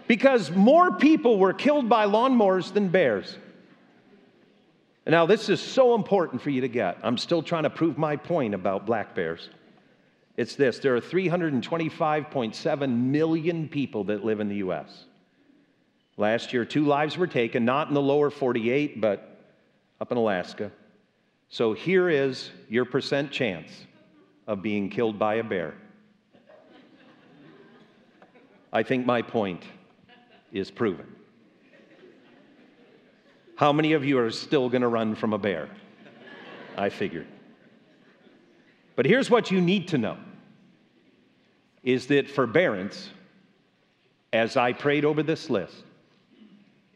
Because 0.07 0.51
more 0.51 0.93
people 0.93 1.39
were 1.39 1.53
killed 1.53 1.89
by 1.89 2.07
lawnmowers 2.07 2.73
than 2.73 2.89
bears. 2.89 3.37
Now, 5.07 5.27
this 5.27 5.49
is 5.49 5.61
so 5.61 5.95
important 5.95 6.41
for 6.41 6.51
you 6.51 6.61
to 6.63 6.69
get. 6.69 6.99
I'm 7.03 7.19
still 7.19 7.43
trying 7.43 7.65
to 7.65 7.71
prove 7.71 7.99
my 7.99 8.17
point 8.17 8.55
about 8.55 8.87
black 8.87 9.15
bears. 9.15 9.51
It's 10.37 10.57
this 10.57 10.79
there 10.79 10.97
are 10.97 11.01
325.7 11.01 12.99
million 12.99 13.69
people 13.69 14.05
that 14.05 14.25
live 14.25 14.41
in 14.41 14.49
the 14.49 14.57
U.S. 14.57 15.05
Last 16.17 16.53
year, 16.53 16.65
two 16.65 16.85
lives 16.85 17.17
were 17.17 17.27
taken, 17.27 17.65
not 17.65 17.89
in 17.89 17.95
the 17.95 18.03
lower 18.03 18.31
48, 18.31 19.01
but 19.01 19.41
up 20.01 20.13
in 20.13 20.19
Alaska. 20.19 20.71
So 21.49 21.73
here 21.73 22.09
is 22.09 22.51
your 22.69 22.85
percent 22.85 23.31
chance 23.31 23.71
of 24.47 24.63
being 24.63 24.91
killed 24.91 25.19
by 25.19 25.37
a 25.37 25.45
bear. 25.45 25.75
I 28.73 28.83
think 28.83 29.07
my 29.07 29.23
point 29.23 29.63
is 30.53 30.71
proven. 30.71 31.07
How 33.57 33.73
many 33.73 33.93
of 33.93 34.05
you 34.05 34.19
are 34.19 34.33
still 34.33 34.69
going 34.69 34.83
to 34.83 34.89
run 34.89 35.15
from 35.15 35.33
a 35.33 35.39
bear? 35.39 35.69
I 36.77 36.89
figured. 36.89 37.29
But 38.97 39.07
here's 39.07 39.31
what 39.31 39.51
you 39.51 39.61
need 39.61 39.89
to 39.89 39.99
know 39.99 40.17
is 41.83 42.07
that 42.07 42.31
forbearance, 42.31 43.11
as 44.33 44.57
I 44.57 44.73
prayed 44.73 45.05
over 45.05 45.23
this 45.23 45.51
list, 45.51 45.85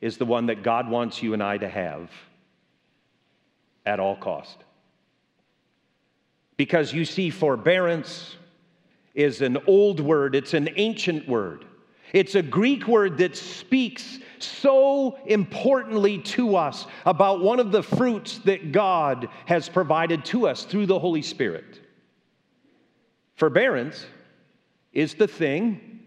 is 0.00 0.16
the 0.16 0.24
one 0.24 0.46
that 0.46 0.62
God 0.62 0.88
wants 0.88 1.22
you 1.22 1.34
and 1.34 1.42
I 1.42 1.58
to 1.58 1.68
have 1.68 2.10
at 3.84 4.00
all 4.00 4.16
cost. 4.16 4.58
Because 6.56 6.92
you 6.92 7.04
see, 7.04 7.30
forbearance 7.30 8.36
is 9.14 9.42
an 9.42 9.58
old 9.66 10.00
word, 10.00 10.34
it's 10.34 10.54
an 10.54 10.70
ancient 10.76 11.28
word. 11.28 11.64
It's 12.12 12.34
a 12.34 12.42
Greek 12.42 12.86
word 12.88 13.18
that 13.18 13.36
speaks 13.36 14.18
so 14.38 15.18
importantly 15.26 16.18
to 16.18 16.56
us 16.56 16.86
about 17.04 17.40
one 17.40 17.60
of 17.60 17.70
the 17.70 17.82
fruits 17.82 18.38
that 18.38 18.72
God 18.72 19.28
has 19.46 19.68
provided 19.68 20.24
to 20.26 20.48
us 20.48 20.64
through 20.64 20.86
the 20.86 20.98
Holy 20.98 21.20
Spirit. 21.20 21.80
Forbearance 23.38 24.04
is 24.92 25.14
the 25.14 25.28
thing 25.28 26.00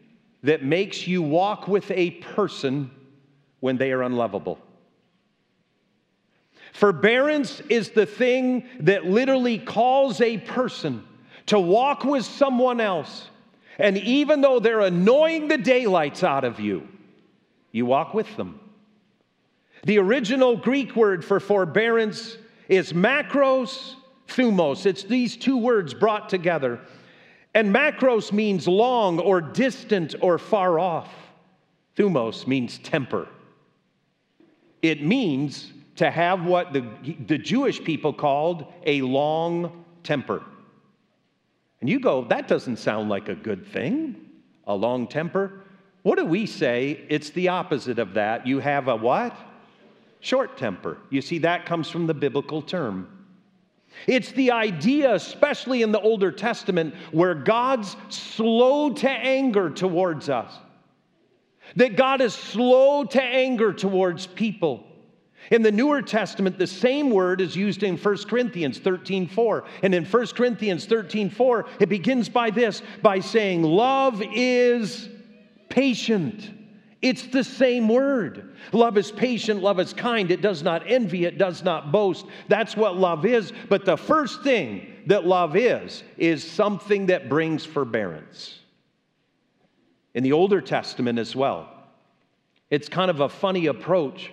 that 0.43 0.65
makes 0.65 1.07
you 1.07 1.21
walk 1.21 1.65
with 1.65 1.89
a 1.91 2.11
person 2.11 2.91
when 3.61 3.77
they 3.77 3.93
are 3.93 4.01
unlovable. 4.01 4.59
Forbearance 6.73 7.61
is 7.69 7.91
the 7.91 8.05
thing 8.05 8.65
that 8.81 9.05
literally 9.05 9.57
calls 9.57 10.19
a 10.19 10.39
person 10.39 11.03
to 11.45 11.57
walk 11.57 12.03
with 12.03 12.25
someone 12.25 12.81
else. 12.81 13.29
And 13.79 13.97
even 13.99 14.41
though 14.41 14.59
they're 14.59 14.81
annoying 14.81 15.47
the 15.47 15.57
daylights 15.57 16.25
out 16.25 16.43
of 16.43 16.59
you, 16.59 16.85
you 17.71 17.85
walk 17.85 18.13
with 18.13 18.35
them. 18.35 18.59
The 19.85 19.99
original 19.99 20.57
Greek 20.57 20.97
word 20.97 21.23
for 21.23 21.39
forbearance 21.39 22.35
is 22.67 22.91
makros 22.91 23.95
thumos. 24.27 24.85
It's 24.85 25.03
these 25.03 25.37
two 25.37 25.55
words 25.55 25.93
brought 25.93 26.27
together. 26.27 26.81
And 27.53 27.73
makros 27.73 28.31
means 28.31 28.67
long 28.67 29.19
or 29.19 29.41
distant 29.41 30.15
or 30.21 30.37
far 30.37 30.79
off. 30.79 31.13
Thumos 31.97 32.47
means 32.47 32.77
temper. 32.77 33.27
It 34.81 35.03
means 35.03 35.71
to 35.97 36.09
have 36.09 36.45
what 36.45 36.73
the, 36.73 36.85
the 37.27 37.37
Jewish 37.37 37.83
people 37.83 38.13
called 38.13 38.65
a 38.85 39.01
long 39.01 39.85
temper. 40.03 40.43
And 41.81 41.89
you 41.89 41.99
go, 41.99 42.23
that 42.25 42.47
doesn't 42.47 42.77
sound 42.77 43.09
like 43.09 43.27
a 43.27 43.35
good 43.35 43.67
thing, 43.67 44.15
a 44.65 44.73
long 44.73 45.07
temper. 45.07 45.61
What 46.03 46.17
do 46.17 46.25
we 46.25 46.45
say? 46.45 47.01
It's 47.09 47.31
the 47.31 47.49
opposite 47.49 47.99
of 47.99 48.13
that. 48.13 48.47
You 48.47 48.59
have 48.59 48.87
a 48.87 48.95
what? 48.95 49.35
Short 50.21 50.57
temper. 50.57 50.97
You 51.09 51.21
see, 51.21 51.39
that 51.39 51.65
comes 51.65 51.89
from 51.89 52.07
the 52.07 52.13
biblical 52.13 52.61
term. 52.61 53.20
It's 54.07 54.31
the 54.31 54.51
idea, 54.51 55.13
especially 55.13 55.81
in 55.81 55.91
the 55.91 55.99
Older 55.99 56.31
Testament, 56.31 56.95
where 57.11 57.35
God's 57.35 57.95
slow 58.09 58.91
to 58.93 59.09
anger 59.09 59.69
towards 59.69 60.29
us. 60.29 60.53
That 61.75 61.95
God 61.95 62.21
is 62.21 62.33
slow 62.33 63.03
to 63.05 63.21
anger 63.21 63.73
towards 63.73 64.27
people. 64.27 64.85
In 65.49 65.63
the 65.63 65.71
Newer 65.71 66.01
Testament, 66.01 66.57
the 66.57 66.67
same 66.67 67.09
word 67.09 67.41
is 67.41 67.55
used 67.55 67.83
in 67.83 67.97
1 67.97 68.17
Corinthians 68.27 68.79
13 68.79 69.27
4. 69.27 69.63
And 69.83 69.95
in 69.95 70.05
1 70.05 70.27
Corinthians 70.27 70.85
13 70.85 71.29
4, 71.29 71.65
it 71.79 71.89
begins 71.89 72.29
by 72.29 72.49
this 72.51 72.81
by 73.01 73.19
saying, 73.19 73.63
Love 73.63 74.21
is 74.33 75.09
patient. 75.69 76.60
It's 77.01 77.23
the 77.27 77.43
same 77.43 77.87
word. 77.87 78.55
Love 78.73 78.97
is 78.97 79.11
patient, 79.11 79.61
love 79.61 79.79
is 79.79 79.91
kind. 79.91 80.29
It 80.29 80.41
does 80.41 80.61
not 80.61 80.83
envy, 80.85 81.25
it 81.25 81.37
does 81.37 81.63
not 81.63 81.91
boast. 81.91 82.25
That's 82.47 82.77
what 82.77 82.95
love 82.95 83.25
is. 83.25 83.51
But 83.69 83.85
the 83.85 83.97
first 83.97 84.43
thing 84.43 84.87
that 85.07 85.25
love 85.25 85.55
is, 85.55 86.03
is 86.17 86.49
something 86.49 87.07
that 87.07 87.27
brings 87.27 87.65
forbearance. 87.65 88.59
In 90.13 90.23
the 90.23 90.33
Older 90.33 90.61
Testament 90.61 91.17
as 91.17 91.35
well, 91.35 91.69
it's 92.69 92.87
kind 92.87 93.09
of 93.09 93.19
a 93.19 93.29
funny 93.29 93.65
approach. 93.65 94.31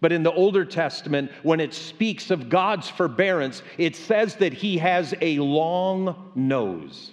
But 0.00 0.12
in 0.12 0.22
the 0.22 0.32
Older 0.32 0.64
Testament, 0.64 1.30
when 1.42 1.60
it 1.60 1.74
speaks 1.74 2.30
of 2.30 2.48
God's 2.48 2.88
forbearance, 2.88 3.62
it 3.78 3.96
says 3.96 4.36
that 4.36 4.52
He 4.52 4.78
has 4.78 5.14
a 5.20 5.38
long 5.38 6.32
nose. 6.34 7.12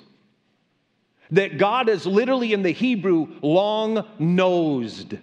That 1.31 1.57
God 1.57 1.89
is 1.89 2.05
literally 2.05 2.53
in 2.53 2.61
the 2.61 2.71
Hebrew 2.71 3.27
long 3.41 4.07
nosed 4.19 5.17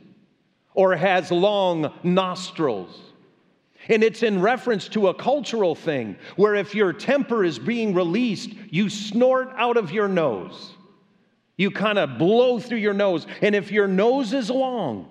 or 0.74 0.96
has 0.96 1.30
long 1.30 1.92
nostrils. 2.02 2.98
And 3.88 4.02
it's 4.02 4.22
in 4.22 4.40
reference 4.40 4.88
to 4.90 5.08
a 5.08 5.14
cultural 5.14 5.74
thing 5.74 6.16
where 6.36 6.54
if 6.54 6.74
your 6.74 6.92
temper 6.92 7.44
is 7.44 7.58
being 7.58 7.94
released, 7.94 8.50
you 8.70 8.88
snort 8.88 9.50
out 9.56 9.76
of 9.76 9.90
your 9.90 10.08
nose. 10.08 10.72
You 11.56 11.70
kind 11.70 11.98
of 11.98 12.18
blow 12.18 12.58
through 12.58 12.78
your 12.78 12.94
nose. 12.94 13.26
And 13.40 13.54
if 13.54 13.70
your 13.70 13.88
nose 13.88 14.32
is 14.32 14.50
long, 14.50 15.08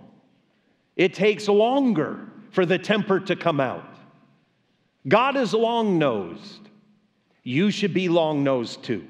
it 0.95 1.13
takes 1.13 1.47
longer 1.47 2.27
for 2.51 2.65
the 2.65 2.77
temper 2.77 3.19
to 3.19 3.35
come 3.35 3.59
out. 3.59 3.87
God 5.07 5.35
is 5.35 5.53
long 5.53 5.97
nosed. 5.97 6.69
You 7.43 7.71
should 7.71 7.93
be 7.93 8.07
long 8.07 8.43
nosed 8.43 8.83
too. 8.83 9.07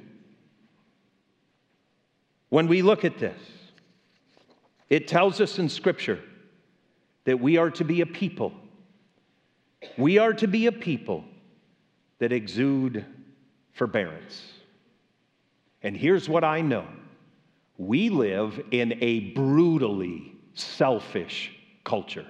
When 2.51 2.67
we 2.67 2.83
look 2.83 3.03
at 3.03 3.17
this, 3.17 3.41
it 4.89 5.07
tells 5.07 5.41
us 5.41 5.57
in 5.57 5.69
Scripture 5.69 6.19
that 7.23 7.39
we 7.39 7.57
are 7.57 7.71
to 7.71 7.83
be 7.83 8.01
a 8.01 8.05
people 8.05 8.53
We 9.97 10.17
are 10.17 10.33
to 10.33 10.47
be 10.47 10.67
a 10.67 10.71
people 10.71 11.25
that 12.19 12.31
exude 12.31 13.05
forbearance. 13.73 14.43
And 15.83 15.97
here's 15.97 16.29
what 16.29 16.43
I 16.43 16.61
know 16.61 16.85
we 17.77 18.09
live 18.09 18.61
in 18.71 18.93
a 19.01 19.31
brutally 19.31 20.33
selfish 20.53 21.51
culture. 21.83 22.27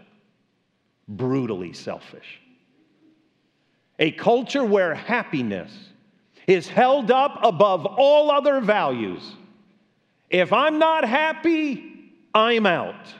Brutally 1.07 1.73
selfish. 1.73 2.39
A 3.99 4.12
culture 4.12 4.63
where 4.63 4.95
happiness 4.95 5.71
is 6.47 6.67
held 6.67 7.12
up 7.12 7.39
above 7.43 7.86
all 7.86 8.31
other 8.31 8.62
values. 8.62 9.21
If 10.32 10.54
I'm 10.54 10.80
not 10.80 11.04
happy, 11.04 12.13
I'm 12.34 12.65
out. 12.65 13.13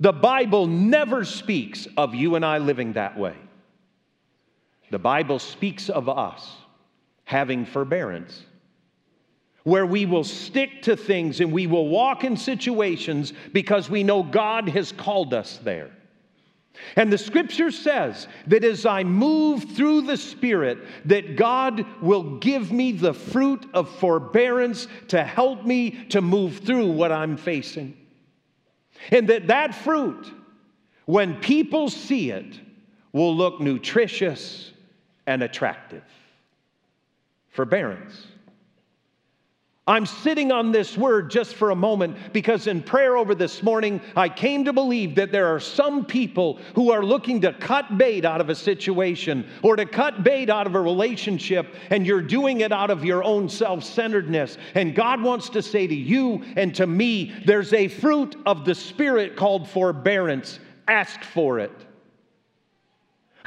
The 0.00 0.12
Bible 0.12 0.66
never 0.66 1.24
speaks 1.24 1.86
of 1.96 2.14
you 2.14 2.34
and 2.34 2.44
I 2.44 2.58
living 2.58 2.94
that 2.94 3.18
way. 3.18 3.36
The 4.90 4.98
Bible 4.98 5.38
speaks 5.38 5.90
of 5.90 6.08
us 6.08 6.50
having 7.24 7.66
forbearance, 7.66 8.42
where 9.62 9.86
we 9.86 10.06
will 10.06 10.24
stick 10.24 10.82
to 10.82 10.96
things 10.96 11.40
and 11.40 11.52
we 11.52 11.66
will 11.66 11.88
walk 11.88 12.24
in 12.24 12.36
situations 12.36 13.32
because 13.52 13.88
we 13.88 14.02
know 14.02 14.22
God 14.22 14.68
has 14.70 14.90
called 14.90 15.34
us 15.34 15.60
there. 15.62 15.90
And 16.96 17.12
the 17.12 17.18
scripture 17.18 17.70
says 17.70 18.28
that 18.46 18.64
as 18.64 18.86
I 18.86 19.04
move 19.04 19.64
through 19.76 20.02
the 20.02 20.16
Spirit, 20.16 20.78
that 21.04 21.36
God 21.36 21.84
will 22.00 22.38
give 22.38 22.72
me 22.72 22.92
the 22.92 23.14
fruit 23.14 23.66
of 23.74 23.90
forbearance 23.96 24.88
to 25.08 25.22
help 25.22 25.64
me 25.64 25.90
to 26.10 26.20
move 26.20 26.58
through 26.58 26.90
what 26.90 27.12
I'm 27.12 27.36
facing. 27.36 27.96
And 29.10 29.28
that 29.28 29.48
that 29.48 29.74
fruit, 29.74 30.32
when 31.06 31.36
people 31.40 31.90
see 31.90 32.30
it, 32.30 32.60
will 33.12 33.36
look 33.36 33.60
nutritious 33.60 34.72
and 35.26 35.42
attractive. 35.42 36.04
Forbearance. 37.50 38.26
I'm 39.88 40.06
sitting 40.06 40.52
on 40.52 40.70
this 40.70 40.96
word 40.96 41.28
just 41.28 41.56
for 41.56 41.70
a 41.70 41.74
moment 41.74 42.16
because 42.32 42.68
in 42.68 42.84
prayer 42.84 43.16
over 43.16 43.34
this 43.34 43.64
morning, 43.64 44.00
I 44.14 44.28
came 44.28 44.64
to 44.64 44.72
believe 44.72 45.16
that 45.16 45.32
there 45.32 45.52
are 45.52 45.58
some 45.58 46.04
people 46.04 46.60
who 46.76 46.92
are 46.92 47.04
looking 47.04 47.40
to 47.40 47.52
cut 47.52 47.98
bait 47.98 48.24
out 48.24 48.40
of 48.40 48.48
a 48.48 48.54
situation 48.54 49.44
or 49.60 49.74
to 49.74 49.84
cut 49.84 50.22
bait 50.22 50.48
out 50.48 50.68
of 50.68 50.76
a 50.76 50.80
relationship, 50.80 51.74
and 51.90 52.06
you're 52.06 52.22
doing 52.22 52.60
it 52.60 52.70
out 52.70 52.90
of 52.90 53.04
your 53.04 53.24
own 53.24 53.48
self 53.48 53.82
centeredness. 53.82 54.56
And 54.76 54.94
God 54.94 55.20
wants 55.20 55.48
to 55.48 55.60
say 55.60 55.88
to 55.88 55.94
you 55.96 56.44
and 56.56 56.72
to 56.76 56.86
me, 56.86 57.32
there's 57.44 57.72
a 57.72 57.88
fruit 57.88 58.36
of 58.46 58.64
the 58.64 58.76
Spirit 58.76 59.34
called 59.34 59.68
forbearance. 59.68 60.60
Ask 60.86 61.24
for 61.24 61.58
it. 61.58 61.72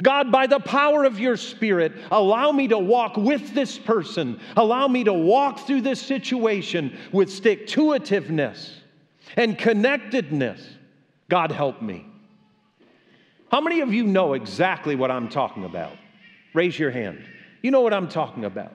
God, 0.02 0.30
by 0.30 0.46
the 0.46 0.60
power 0.60 1.04
of 1.04 1.18
your 1.18 1.36
Spirit, 1.36 1.92
allow 2.10 2.52
me 2.52 2.68
to 2.68 2.78
walk 2.78 3.16
with 3.16 3.54
this 3.54 3.78
person. 3.78 4.40
Allow 4.56 4.88
me 4.88 5.04
to 5.04 5.12
walk 5.12 5.60
through 5.60 5.80
this 5.82 6.00
situation 6.00 6.96
with 7.12 7.30
stick 7.30 7.66
to 7.68 7.92
and 9.36 9.58
connectedness. 9.58 10.66
God, 11.28 11.50
help 11.50 11.80
me. 11.80 12.06
How 13.50 13.60
many 13.60 13.80
of 13.80 13.92
you 13.94 14.04
know 14.04 14.34
exactly 14.34 14.96
what 14.96 15.10
I'm 15.10 15.28
talking 15.28 15.64
about? 15.64 15.96
Raise 16.52 16.78
your 16.78 16.90
hand. 16.90 17.24
You 17.62 17.70
know 17.70 17.80
what 17.80 17.94
I'm 17.94 18.08
talking 18.08 18.44
about. 18.44 18.74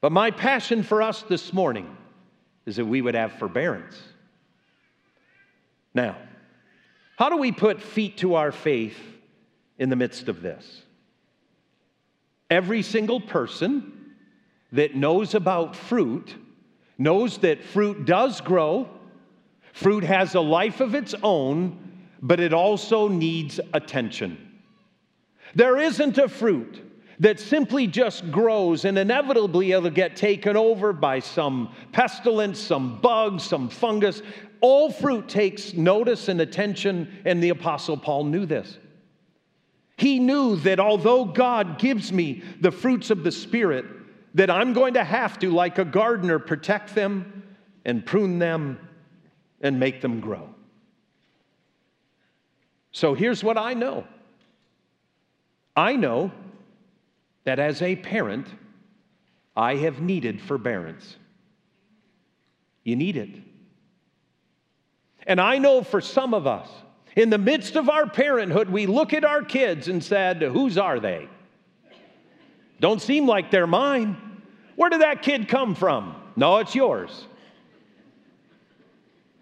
But 0.00 0.12
my 0.12 0.30
passion 0.30 0.82
for 0.82 1.00
us 1.00 1.22
this 1.22 1.52
morning 1.52 1.96
is 2.66 2.76
that 2.76 2.84
we 2.84 3.00
would 3.00 3.14
have 3.14 3.32
forbearance. 3.34 4.00
Now, 5.94 6.16
how 7.16 7.28
do 7.30 7.36
we 7.36 7.52
put 7.52 7.80
feet 7.80 8.18
to 8.18 8.34
our 8.34 8.52
faith 8.52 8.98
in 9.78 9.88
the 9.88 9.96
midst 9.96 10.28
of 10.28 10.42
this. 10.42 10.82
Every 12.50 12.82
single 12.82 13.20
person 13.20 14.14
that 14.72 14.94
knows 14.94 15.34
about 15.34 15.74
fruit 15.74 16.34
knows 16.98 17.38
that 17.38 17.64
fruit 17.64 18.04
does 18.04 18.40
grow, 18.40 18.88
fruit 19.72 20.04
has 20.04 20.34
a 20.34 20.40
life 20.40 20.80
of 20.80 20.94
its 20.94 21.14
own, 21.22 21.78
but 22.22 22.40
it 22.40 22.52
also 22.52 23.08
needs 23.08 23.58
attention. 23.72 24.38
There 25.54 25.78
isn't 25.78 26.18
a 26.18 26.28
fruit 26.28 26.80
that 27.20 27.38
simply 27.38 27.86
just 27.86 28.30
grows 28.30 28.84
and 28.84 28.98
inevitably 28.98 29.72
it'll 29.72 29.90
get 29.90 30.16
taken 30.16 30.56
over 30.56 30.92
by 30.92 31.20
some 31.20 31.72
pestilence, 31.92 32.58
some 32.58 33.00
bug, 33.00 33.40
some 33.40 33.68
fungus. 33.68 34.22
All 34.60 34.90
fruit 34.90 35.28
takes 35.28 35.74
notice 35.74 36.28
and 36.28 36.40
attention, 36.40 37.20
and 37.24 37.42
the 37.42 37.50
Apostle 37.50 37.96
Paul 37.96 38.24
knew 38.24 38.46
this. 38.46 38.78
He 39.96 40.18
knew 40.18 40.56
that 40.56 40.80
although 40.80 41.24
God 41.24 41.78
gives 41.78 42.12
me 42.12 42.42
the 42.60 42.72
fruits 42.72 43.10
of 43.10 43.22
the 43.22 43.30
Spirit, 43.32 43.84
that 44.34 44.50
I'm 44.50 44.72
going 44.72 44.94
to 44.94 45.04
have 45.04 45.38
to, 45.40 45.50
like 45.50 45.78
a 45.78 45.84
gardener, 45.84 46.38
protect 46.38 46.94
them 46.94 47.44
and 47.84 48.04
prune 48.04 48.38
them 48.38 48.78
and 49.60 49.78
make 49.78 50.00
them 50.00 50.20
grow. 50.20 50.48
So 52.90 53.14
here's 53.14 53.42
what 53.42 53.58
I 53.58 53.74
know 53.74 54.04
I 55.76 55.96
know 55.96 56.32
that 57.44 57.58
as 57.58 57.82
a 57.82 57.96
parent, 57.96 58.46
I 59.56 59.76
have 59.76 60.00
needed 60.00 60.40
forbearance. 60.40 61.16
You 62.82 62.96
need 62.96 63.16
it. 63.16 63.30
And 65.26 65.40
I 65.40 65.58
know 65.58 65.82
for 65.82 66.00
some 66.00 66.34
of 66.34 66.46
us, 66.46 66.68
in 67.16 67.30
the 67.30 67.38
midst 67.38 67.76
of 67.76 67.88
our 67.88 68.08
parenthood, 68.08 68.68
we 68.68 68.86
look 68.86 69.12
at 69.12 69.24
our 69.24 69.42
kids 69.42 69.88
and 69.88 70.02
said, 70.02 70.42
Whose 70.42 70.76
are 70.78 70.98
they? 70.98 71.28
Don't 72.80 73.00
seem 73.00 73.26
like 73.26 73.50
they're 73.50 73.66
mine. 73.66 74.16
Where 74.76 74.90
did 74.90 75.00
that 75.02 75.22
kid 75.22 75.48
come 75.48 75.74
from? 75.74 76.16
No, 76.36 76.58
it's 76.58 76.74
yours. 76.74 77.26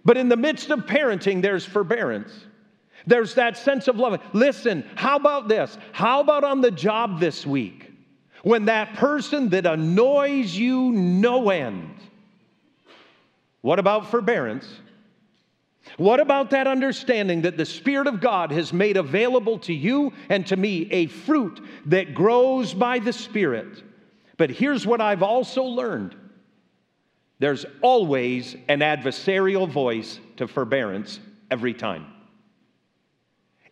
But 0.04 0.16
in 0.16 0.28
the 0.28 0.36
midst 0.36 0.70
of 0.70 0.80
parenting, 0.80 1.40
there's 1.40 1.64
forbearance. 1.64 2.32
There's 3.06 3.34
that 3.34 3.56
sense 3.56 3.88
of 3.88 3.96
love. 3.96 4.20
Listen, 4.32 4.84
how 4.94 5.16
about 5.16 5.48
this? 5.48 5.76
How 5.92 6.20
about 6.20 6.44
on 6.44 6.60
the 6.60 6.70
job 6.70 7.20
this 7.20 7.46
week? 7.46 7.90
When 8.42 8.66
that 8.66 8.94
person 8.94 9.48
that 9.50 9.66
annoys 9.66 10.54
you 10.54 10.90
no 10.92 11.50
end. 11.50 11.94
What 13.60 13.78
about 13.78 14.10
forbearance? 14.10 14.68
What 15.96 16.20
about 16.20 16.50
that 16.50 16.66
understanding 16.66 17.42
that 17.42 17.56
the 17.56 17.66
Spirit 17.66 18.06
of 18.06 18.20
God 18.20 18.52
has 18.52 18.72
made 18.72 18.96
available 18.96 19.58
to 19.60 19.74
you 19.74 20.12
and 20.28 20.46
to 20.46 20.56
me 20.56 20.88
a 20.90 21.06
fruit 21.06 21.60
that 21.86 22.14
grows 22.14 22.72
by 22.72 22.98
the 22.98 23.12
Spirit? 23.12 23.82
But 24.36 24.50
here's 24.50 24.86
what 24.86 25.00
I've 25.00 25.22
also 25.22 25.62
learned 25.64 26.16
there's 27.38 27.66
always 27.80 28.54
an 28.68 28.80
adversarial 28.80 29.68
voice 29.68 30.20
to 30.36 30.46
forbearance 30.46 31.18
every 31.50 31.74
time. 31.74 32.06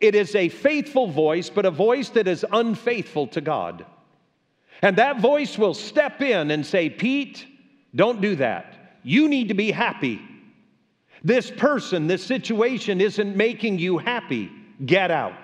It 0.01 0.17
is 0.17 0.35
a 0.35 0.49
faithful 0.49 1.07
voice, 1.07 1.51
but 1.51 1.67
a 1.67 1.71
voice 1.71 2.09
that 2.11 2.27
is 2.27 2.45
unfaithful 2.51 3.29
to 3.29 3.41
God. 3.41 3.87
And 4.83 4.97
that 4.97 5.21
voice 5.21 5.57
will 5.57 5.75
step 5.75 6.21
in 6.21 6.51
and 6.51 6.67
say, 6.67 6.91
Pete, 6.91 7.47
don't 7.95 8.21
do 8.21 8.35
that. 8.37 8.97
You 9.05 9.29
need 9.29 9.49
to 9.49 9.55
be 9.55 9.71
happy. 9.71 10.21
This 11.23 11.51
person, 11.51 12.07
this 12.07 12.25
situation 12.25 13.01
isn't 13.01 13.37
making 13.37 13.79
you 13.79 13.99
happy. 13.99 14.51
Get 14.85 15.11
out. 15.11 15.35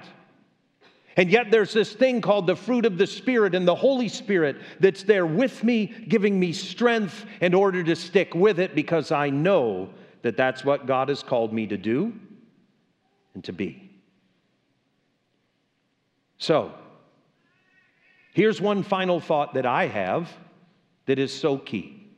And 1.16 1.30
yet 1.30 1.50
there's 1.50 1.72
this 1.72 1.94
thing 1.94 2.20
called 2.20 2.46
the 2.46 2.56
fruit 2.56 2.84
of 2.84 2.98
the 2.98 3.06
Spirit 3.06 3.54
and 3.54 3.66
the 3.66 3.74
Holy 3.74 4.08
Spirit 4.08 4.56
that's 4.80 5.02
there 5.02 5.24
with 5.24 5.64
me, 5.64 5.86
giving 6.08 6.38
me 6.38 6.52
strength 6.52 7.24
in 7.40 7.54
order 7.54 7.82
to 7.82 7.96
stick 7.96 8.34
with 8.34 8.60
it 8.60 8.74
because 8.74 9.10
I 9.12 9.30
know 9.30 9.88
that 10.22 10.36
that's 10.36 10.64
what 10.64 10.86
God 10.86 11.08
has 11.08 11.22
called 11.22 11.52
me 11.52 11.66
to 11.68 11.76
do 11.78 12.12
and 13.34 13.42
to 13.44 13.52
be. 13.52 13.90
So, 16.38 16.72
here's 18.34 18.60
one 18.60 18.82
final 18.82 19.20
thought 19.20 19.54
that 19.54 19.64
I 19.64 19.86
have 19.86 20.30
that 21.06 21.18
is 21.18 21.32
so 21.32 21.56
key, 21.56 22.10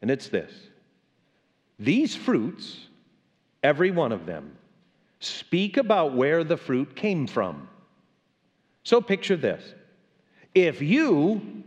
and 0.00 0.10
it's 0.10 0.28
this 0.28 0.52
these 1.78 2.14
fruits, 2.14 2.86
every 3.62 3.90
one 3.90 4.12
of 4.12 4.26
them, 4.26 4.56
speak 5.20 5.76
about 5.76 6.14
where 6.14 6.44
the 6.44 6.56
fruit 6.56 6.94
came 6.96 7.26
from. 7.26 7.68
So 8.82 9.00
picture 9.00 9.36
this 9.36 9.74
if 10.54 10.80
you 10.80 11.64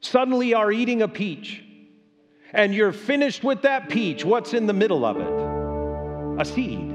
suddenly 0.00 0.54
are 0.54 0.70
eating 0.70 1.02
a 1.02 1.08
peach 1.08 1.64
and 2.52 2.74
you're 2.74 2.92
finished 2.92 3.42
with 3.42 3.62
that 3.62 3.88
peach, 3.88 4.24
what's 4.24 4.52
in 4.52 4.66
the 4.66 4.72
middle 4.72 5.04
of 5.04 5.16
it? 5.16 6.40
A 6.40 6.44
seed. 6.44 6.90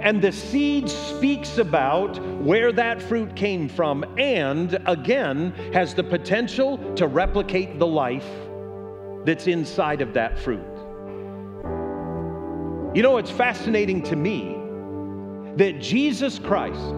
And 0.00 0.22
the 0.22 0.32
seed 0.32 0.88
speaks 0.88 1.58
about 1.58 2.18
where 2.42 2.72
that 2.72 3.02
fruit 3.02 3.34
came 3.36 3.68
from 3.68 4.04
and, 4.18 4.78
again, 4.86 5.52
has 5.72 5.94
the 5.94 6.04
potential 6.04 6.78
to 6.94 7.06
replicate 7.06 7.78
the 7.78 7.86
life 7.86 8.28
that's 9.24 9.46
inside 9.48 10.00
of 10.00 10.14
that 10.14 10.38
fruit. 10.38 10.71
You 12.94 13.02
know, 13.02 13.16
it's 13.16 13.30
fascinating 13.30 14.02
to 14.02 14.16
me 14.16 14.54
that 15.56 15.80
Jesus 15.80 16.38
Christ, 16.38 16.92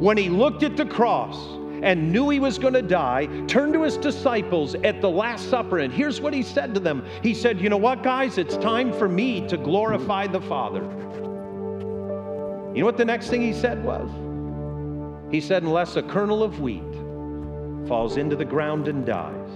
when 0.00 0.16
he 0.16 0.28
looked 0.28 0.64
at 0.64 0.76
the 0.76 0.84
cross 0.84 1.36
and 1.80 2.12
knew 2.12 2.28
he 2.28 2.40
was 2.40 2.58
going 2.58 2.74
to 2.74 2.82
die, 2.82 3.26
turned 3.46 3.72
to 3.74 3.82
his 3.82 3.96
disciples 3.96 4.74
at 4.82 5.00
the 5.00 5.08
Last 5.08 5.48
Supper, 5.48 5.78
and 5.78 5.92
here's 5.92 6.20
what 6.20 6.34
he 6.34 6.42
said 6.42 6.74
to 6.74 6.80
them 6.80 7.04
He 7.22 7.34
said, 7.34 7.60
You 7.60 7.68
know 7.68 7.76
what, 7.76 8.02
guys? 8.02 8.36
It's 8.36 8.56
time 8.56 8.92
for 8.92 9.08
me 9.08 9.46
to 9.46 9.56
glorify 9.56 10.26
the 10.26 10.40
Father. 10.40 10.82
You 12.74 12.80
know 12.80 12.86
what 12.86 12.96
the 12.96 13.04
next 13.04 13.28
thing 13.28 13.40
he 13.40 13.52
said 13.52 13.84
was? 13.84 14.10
He 15.30 15.40
said, 15.40 15.62
Unless 15.62 15.94
a 15.94 16.02
kernel 16.02 16.42
of 16.42 16.60
wheat 16.60 16.82
falls 17.86 18.16
into 18.16 18.34
the 18.34 18.44
ground 18.44 18.88
and 18.88 19.06
dies, 19.06 19.50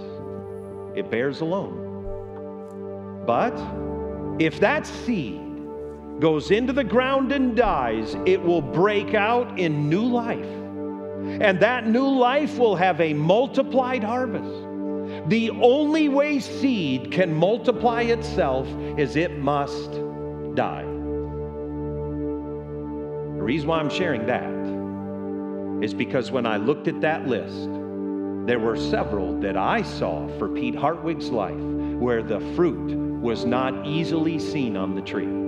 it 0.95 1.11
bears 1.11 1.41
alone. 1.41 1.81
But 3.25 3.57
if 4.41 4.61
that 4.61 4.87
seed 4.87 5.41
goes 6.23 6.51
into 6.51 6.71
the 6.71 6.85
ground 6.85 7.33
and 7.33 7.53
dies, 7.53 8.15
it 8.25 8.41
will 8.41 8.61
break 8.61 9.13
out 9.13 9.59
in 9.59 9.89
new 9.89 10.05
life. 10.05 10.47
And 11.41 11.59
that 11.59 11.85
new 11.85 12.07
life 12.07 12.57
will 12.57 12.77
have 12.77 13.01
a 13.01 13.13
multiplied 13.13 14.05
harvest. 14.05 15.27
The 15.27 15.49
only 15.49 16.07
way 16.07 16.39
seed 16.39 17.11
can 17.11 17.33
multiply 17.33 18.03
itself 18.03 18.69
is 18.97 19.17
it 19.17 19.37
must 19.37 19.91
die. 20.55 20.83
The 23.35 23.43
reason 23.43 23.67
why 23.67 23.79
I'm 23.79 23.89
sharing 23.89 24.25
that 24.27 25.83
is 25.83 25.93
because 25.93 26.31
when 26.31 26.45
I 26.45 26.55
looked 26.55 26.87
at 26.87 27.01
that 27.01 27.27
list, 27.27 27.67
there 28.47 28.59
were 28.59 28.77
several 28.77 29.37
that 29.41 29.57
I 29.57 29.81
saw 29.81 30.29
for 30.39 30.47
Pete 30.47 30.75
Hartwig's 30.75 31.31
life 31.31 31.59
where 31.99 32.23
the 32.23 32.39
fruit 32.55 32.95
was 33.19 33.43
not 33.43 33.85
easily 33.85 34.39
seen 34.39 34.77
on 34.77 34.95
the 34.95 35.01
tree. 35.01 35.43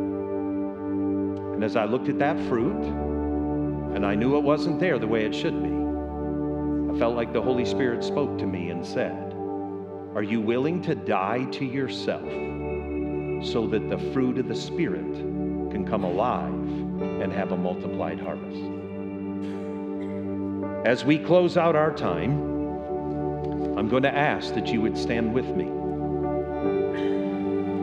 And 1.55 1.63
as 1.63 1.77
I 1.77 1.85
looked 1.85 2.09
at 2.09 2.19
that 2.19 2.37
fruit, 2.49 2.83
and 3.95 4.05
I 4.05 4.13
knew 4.13 4.35
it 4.35 4.43
wasn't 4.43 4.77
there 4.77 4.99
the 4.99 5.07
way 5.07 5.23
it 5.23 5.33
should 5.33 5.63
be, 5.63 5.69
I 5.69 6.99
felt 6.99 7.15
like 7.15 7.31
the 7.31 7.41
Holy 7.41 7.63
Spirit 7.63 8.03
spoke 8.03 8.37
to 8.39 8.45
me 8.45 8.71
and 8.71 8.85
said, 8.85 9.33
Are 10.15 10.21
you 10.21 10.41
willing 10.41 10.81
to 10.81 10.95
die 10.95 11.45
to 11.53 11.63
yourself 11.63 12.29
so 13.41 13.67
that 13.67 13.89
the 13.89 13.97
fruit 14.11 14.37
of 14.37 14.49
the 14.49 14.55
Spirit 14.55 15.13
can 15.71 15.87
come 15.87 16.03
alive 16.03 16.51
and 17.21 17.31
have 17.31 17.53
a 17.53 17.57
multiplied 17.57 18.19
harvest? 18.19 18.61
As 20.85 21.05
we 21.05 21.17
close 21.17 21.55
out 21.55 21.77
our 21.77 21.93
time, 21.93 22.33
I'm 23.77 23.87
going 23.87 24.03
to 24.03 24.13
ask 24.13 24.53
that 24.55 24.67
you 24.67 24.81
would 24.81 24.97
stand 24.97 25.33
with 25.33 25.47
me. 25.55 25.67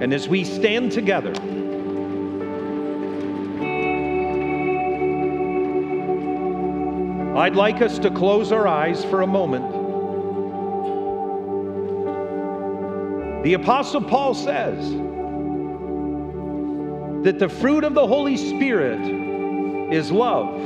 And 0.05 0.13
as 0.13 0.29
we 0.29 0.45
stand 0.45 0.93
together, 0.93 1.33
I'd 7.35 7.57
like 7.57 7.81
us 7.81 7.99
to 8.01 8.11
close 8.11 8.53
our 8.53 8.69
eyes 8.69 9.03
for 9.07 9.23
a 9.23 9.27
moment. 9.27 9.65
The 13.43 13.55
Apostle 13.55 14.03
Paul 14.03 14.35
says 14.35 14.91
that 17.25 17.39
the 17.39 17.49
fruit 17.49 17.85
of 17.85 17.95
the 17.95 18.07
Holy 18.07 18.37
Spirit 18.37 19.01
is 19.95 20.13
love, 20.13 20.61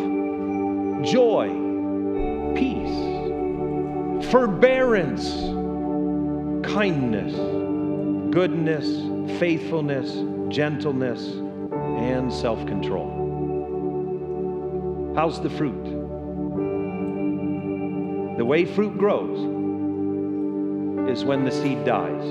joy, 1.04 1.50
peace, 2.56 2.98
forbearance, 4.28 5.30
kindness, 6.66 7.32
goodness, 8.34 9.38
faithfulness, 9.38 10.16
gentleness, 10.48 11.28
and 12.00 12.32
self 12.32 12.66
control. 12.66 13.12
How's 15.14 15.40
the 15.40 15.50
fruit? 15.50 15.95
The 18.36 18.44
way 18.44 18.66
fruit 18.66 18.98
grows 18.98 19.38
is 21.10 21.24
when 21.24 21.44
the 21.44 21.50
seed 21.50 21.84
dies. 21.84 22.22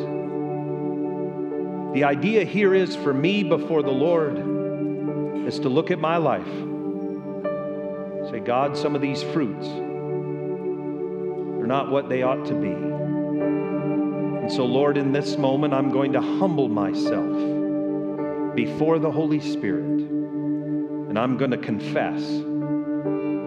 The 1.96 2.04
idea 2.04 2.44
here 2.44 2.76
is 2.76 2.96
for 2.96 3.14
me 3.14 3.44
before 3.44 3.82
the 3.82 3.90
Lord 3.90 4.38
is 5.48 5.60
to 5.60 5.70
look 5.70 5.90
at 5.90 6.00
my 6.00 6.18
life. 6.18 6.46
Say, 8.30 8.40
God, 8.40 8.78
some 8.78 8.94
of 8.96 9.02
these 9.02 9.24
fruits 9.24 9.66
are 11.66 11.68
not 11.68 11.90
what 11.90 12.10
they 12.10 12.22
ought 12.22 12.46
to 12.46 12.54
be. 12.54 12.68
And 12.72 14.52
so, 14.52 14.66
Lord, 14.66 14.98
in 14.98 15.12
this 15.12 15.38
moment, 15.38 15.74
I'm 15.74 15.90
going 15.90 16.14
to 16.14 16.22
humble 16.22 16.70
myself 16.70 18.56
before 18.56 19.00
the 19.00 19.10
Holy 19.10 19.40
Spirit. 19.40 20.02
And 21.10 21.18
I'm 21.18 21.38
going 21.38 21.52
to 21.52 21.58
confess 21.58 22.22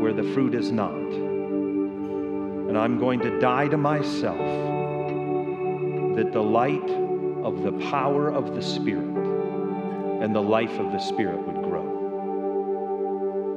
where 0.01 0.13
the 0.13 0.25
fruit 0.35 0.55
is 0.55 0.73
not. 0.73 1.28
I'm 2.79 2.99
going 2.99 3.21
to 3.21 3.39
die 3.41 3.69
to 3.69 3.77
myself 3.77 4.39
that 6.17 6.31
the 6.33 6.43
light 6.43 6.91
of 7.45 7.63
the 7.63 7.73
power 7.91 8.31
of 8.33 8.55
the 8.55 8.63
Spirit 8.63 9.05
and 10.23 10.35
the 10.35 10.43
life 10.43 10.79
of 10.79 10.93
the 10.93 10.99
Spirit 10.99 11.39
would 11.39 11.63
grow. 11.63 11.83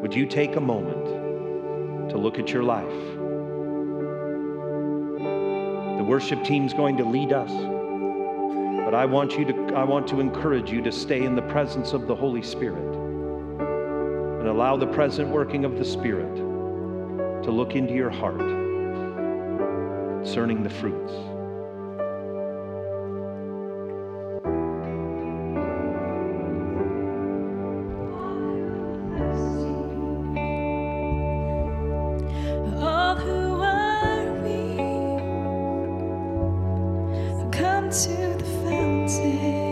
Would 0.01 0.13
you 0.15 0.25
take 0.25 0.55
a 0.55 0.59
moment 0.61 2.09
to 2.09 2.17
look 2.17 2.39
at 2.39 2.49
your 2.49 2.63
life? 2.63 2.87
The 5.97 6.03
worship 6.03 6.43
team's 6.43 6.73
going 6.73 6.97
to 6.97 7.03
lead 7.03 7.31
us. 7.31 7.51
But 8.85 8.95
I 8.95 9.05
want 9.05 9.37
you 9.37 9.45
to 9.45 9.73
I 9.75 9.83
want 9.83 10.07
to 10.07 10.19
encourage 10.19 10.71
you 10.71 10.81
to 10.81 10.91
stay 10.91 11.23
in 11.23 11.35
the 11.35 11.43
presence 11.43 11.93
of 11.93 12.07
the 12.07 12.15
Holy 12.15 12.41
Spirit 12.41 12.95
and 14.39 14.47
allow 14.47 14.77
the 14.77 14.87
present 14.87 15.29
working 15.29 15.63
of 15.65 15.77
the 15.77 15.85
Spirit 15.85 16.35
to 17.43 17.51
look 17.51 17.75
into 17.75 17.93
your 17.93 18.09
heart 18.09 18.60
concerning 20.23 20.61
the 20.61 20.69
fruits. 20.69 21.13
to 37.91 38.07
the 38.37 38.45
fountain. 38.63 39.70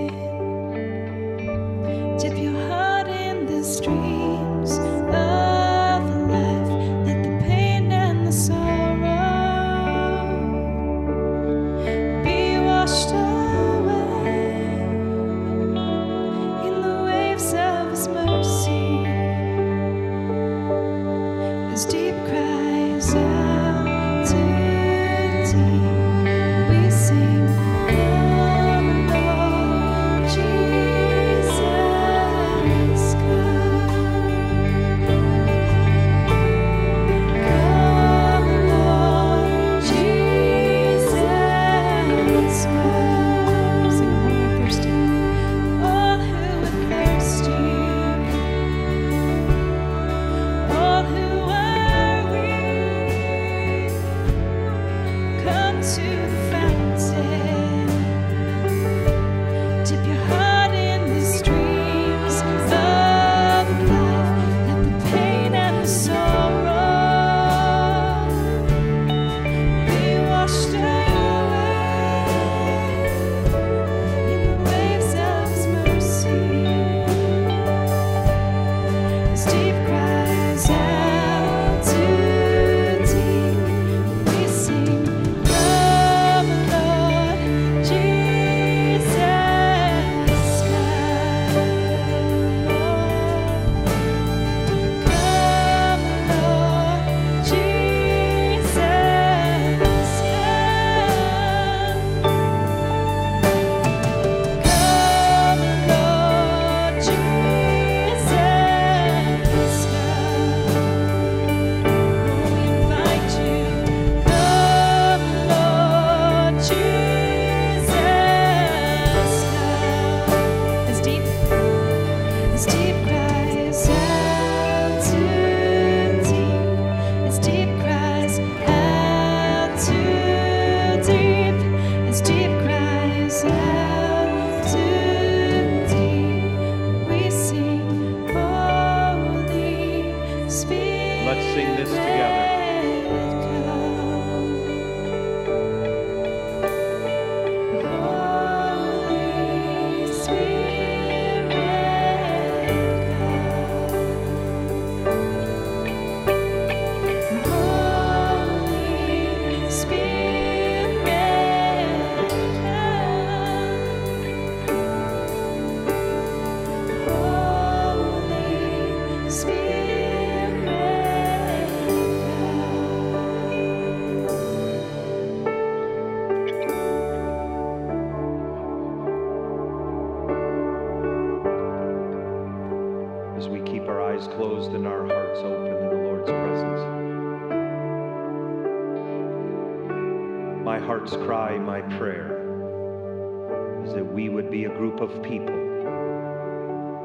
Of 195.01 195.23
people 195.23 195.55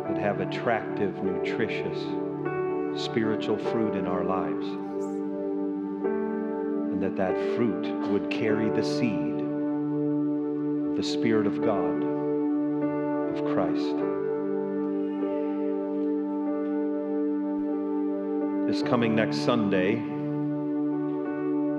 that 0.08 0.18
have 0.18 0.40
attractive, 0.40 1.22
nutritious, 1.22 1.98
spiritual 3.02 3.56
fruit 3.56 3.94
in 3.94 4.06
our 4.06 4.24
lives. 4.24 4.66
And 6.92 7.02
that 7.02 7.16
that 7.16 7.34
fruit 7.56 7.86
would 8.10 8.30
carry 8.30 8.68
the 8.68 8.84
seed 8.84 9.32
the 10.96 11.02
Spirit 11.02 11.46
of 11.46 11.60
God, 11.60 12.04
of 13.34 13.44
Christ. 13.52 13.96
This 18.68 18.82
coming 18.88 19.16
next 19.16 19.38
Sunday, 19.38 19.96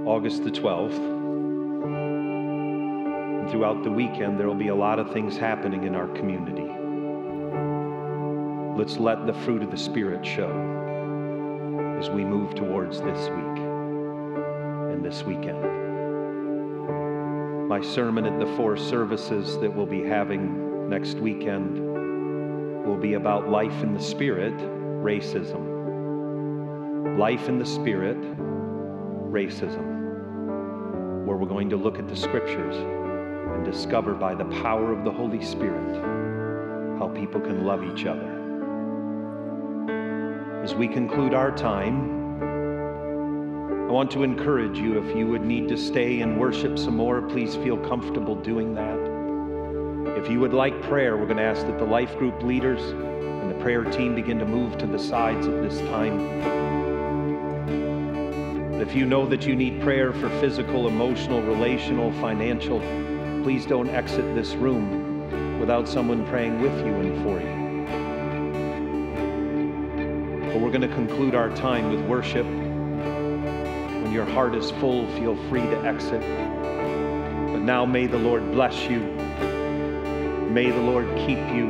August 0.06 0.44
the 0.44 0.52
12th, 0.52 1.15
throughout 3.56 3.84
the 3.86 3.90
weekend, 3.90 4.38
there 4.38 4.48
will 4.48 4.54
be 4.54 4.68
a 4.68 4.76
lot 4.76 5.00
of 5.00 5.14
things 5.14 5.38
happening 5.38 5.86
in 5.86 5.96
our 5.96 6.10
community. 6.10 6.68
Let's 8.78 8.98
let 8.98 9.26
the 9.26 9.34
fruit 9.46 9.64
of 9.64 9.72
the 9.72 9.78
Spirit 9.78 10.26
show 10.26 10.52
as 11.98 12.10
we 12.10 12.26
move 12.26 12.54
towards 12.54 13.00
this 13.00 13.30
week 13.30 13.60
and 14.92 15.06
this 15.06 15.24
weekend. 15.24 15.62
My 17.70 17.80
sermon 17.80 18.26
at 18.26 18.38
the 18.42 18.58
four 18.58 18.76
services 18.76 19.58
that 19.60 19.74
we'll 19.74 19.86
be 19.86 20.04
having 20.04 20.90
next 20.90 21.16
weekend 21.20 21.80
will 22.86 22.98
be 22.98 23.14
about 23.14 23.48
life 23.48 23.82
in 23.82 23.94
the 23.94 24.04
Spirit, 24.04 24.58
racism. 25.02 25.64
Life 27.18 27.48
in 27.48 27.58
the 27.58 27.66
Spirit, 27.66 28.20
racism, 29.32 31.24
where 31.26 31.38
we're 31.38 31.48
going 31.48 31.70
to 31.70 31.78
look 31.78 32.00
at 32.00 32.10
the 32.10 32.18
scriptures 32.18 33.05
discover 33.66 34.14
by 34.14 34.36
the 34.36 34.46
power 34.46 34.94
of 34.94 35.04
the 35.04 35.12
Holy 35.12 35.44
Spirit 35.44 36.02
how 37.00 37.10
people 37.10 37.42
can 37.42 37.66
love 37.66 37.84
each 37.84 38.06
other. 38.06 38.32
As 40.64 40.74
we 40.74 40.88
conclude 40.88 41.34
our 41.34 41.56
time, 41.56 42.16
I 43.88 43.92
want 43.92 44.10
to 44.12 44.24
encourage 44.24 44.78
you 44.78 44.98
if 44.98 45.16
you 45.16 45.28
would 45.28 45.44
need 45.44 45.68
to 45.70 45.78
stay 45.78 46.22
and 46.22 46.40
worship 46.40 46.80
some 46.80 46.96
more, 46.96 47.22
please 47.22 47.56
feel 47.56 47.78
comfortable 47.78 48.36
doing 48.36 48.74
that. 48.76 50.18
If 50.18 50.30
you 50.30 50.40
would 50.40 50.54
like 50.54 50.82
prayer, 50.84 51.18
we're 51.18 51.26
going 51.26 51.38
to 51.38 51.44
ask 51.44 51.62
that 51.68 51.78
the 51.78 51.86
life 51.86 52.18
group 52.18 52.42
leaders 52.42 52.82
and 52.82 53.52
the 53.52 53.56
prayer 53.64 53.84
team 53.84 54.16
begin 54.16 54.40
to 54.40 54.46
move 54.46 54.78
to 54.78 54.88
the 54.88 54.98
sides 54.98 55.46
at 55.48 55.62
this 55.62 55.80
time. 55.90 56.20
If 58.82 58.96
you 58.96 59.06
know 59.06 59.26
that 59.28 59.46
you 59.46 59.56
need 59.56 59.82
prayer 59.82 60.14
for 60.14 60.30
physical, 60.42 60.88
emotional, 60.88 61.42
relational, 61.42 62.12
financial, 62.14 62.80
please 63.46 63.68
don't 63.68 63.90
exit 63.90 64.34
this 64.34 64.56
room 64.56 65.60
without 65.60 65.88
someone 65.88 66.26
praying 66.26 66.60
with 66.60 66.76
you 66.80 66.96
and 66.96 67.24
for 67.24 67.40
you. 67.40 67.56
But 70.52 70.60
we're 70.60 70.72
going 70.72 70.82
to 70.82 70.88
conclude 70.88 71.36
our 71.36 71.56
time 71.56 71.92
with 71.92 72.04
worship. 72.08 72.48
When 72.48 74.12
your 74.12 74.26
heart 74.26 74.56
is 74.56 74.72
full, 74.72 75.08
feel 75.12 75.36
free 75.48 75.62
to 75.62 75.78
exit. 75.86 76.22
But 76.22 77.60
now 77.60 77.86
may 77.86 78.08
the 78.08 78.18
Lord 78.18 78.52
bless 78.52 78.90
you. 78.90 79.02
May 80.50 80.72
the 80.72 80.82
Lord 80.82 81.06
keep 81.16 81.38
you. 81.54 81.68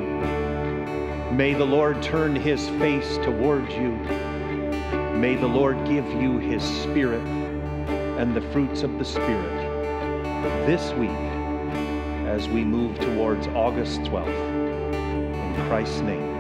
May 1.33 1.55
the 1.55 1.65
Lord 1.65 2.01
turn 2.01 2.37
his 2.37 2.69
face 2.79 3.17
towards 3.17 3.75
you. 3.75 3.91
May 5.17 5.35
the 5.35 5.45
Lord 5.45 5.85
give 5.85 6.07
you 6.21 6.37
his 6.37 6.63
spirit 6.63 7.27
and 8.17 8.33
the 8.33 8.49
fruits 8.53 8.81
of 8.81 8.97
the 8.97 9.03
Spirit 9.03 9.65
this 10.65 10.93
week 10.93 11.34
as 12.35 12.49
we 12.49 12.65
move 12.65 12.99
towards 12.99 13.47
August 13.47 14.01
12th. 14.01 14.27
In 14.93 15.67
Christ's 15.69 16.01
name. 16.01 16.34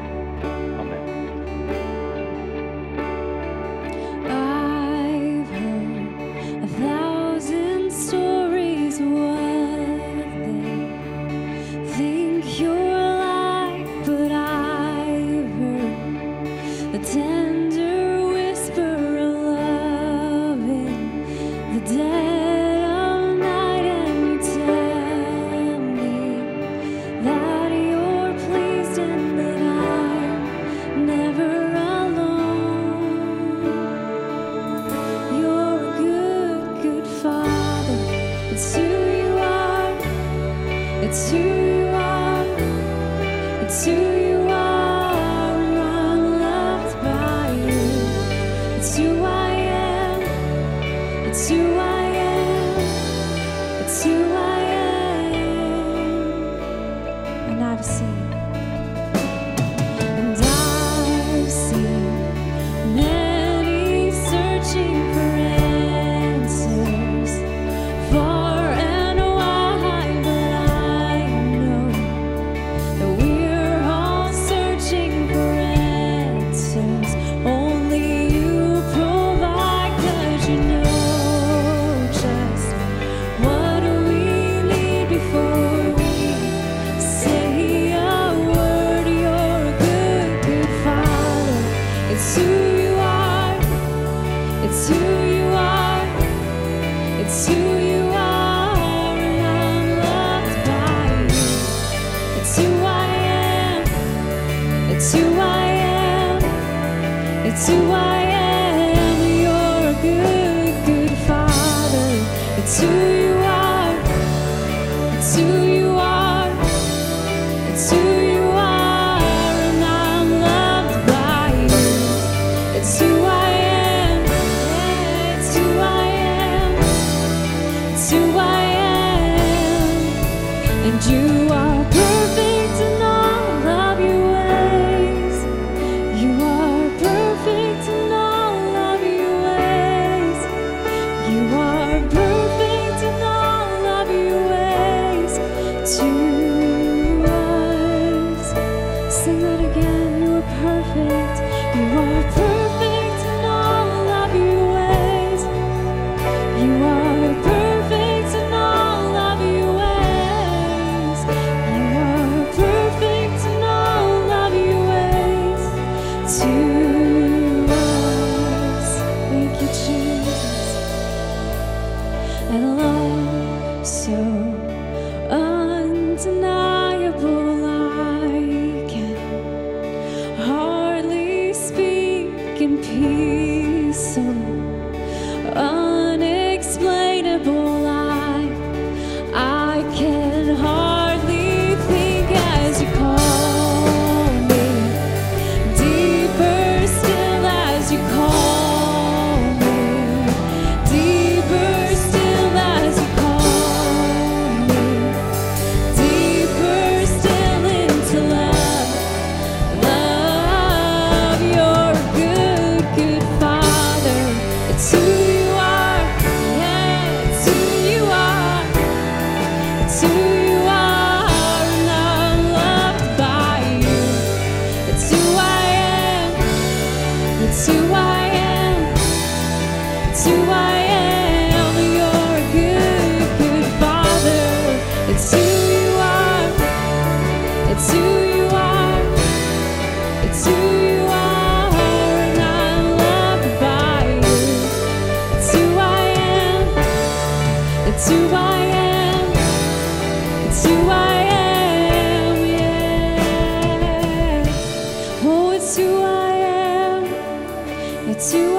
You 258.15 258.54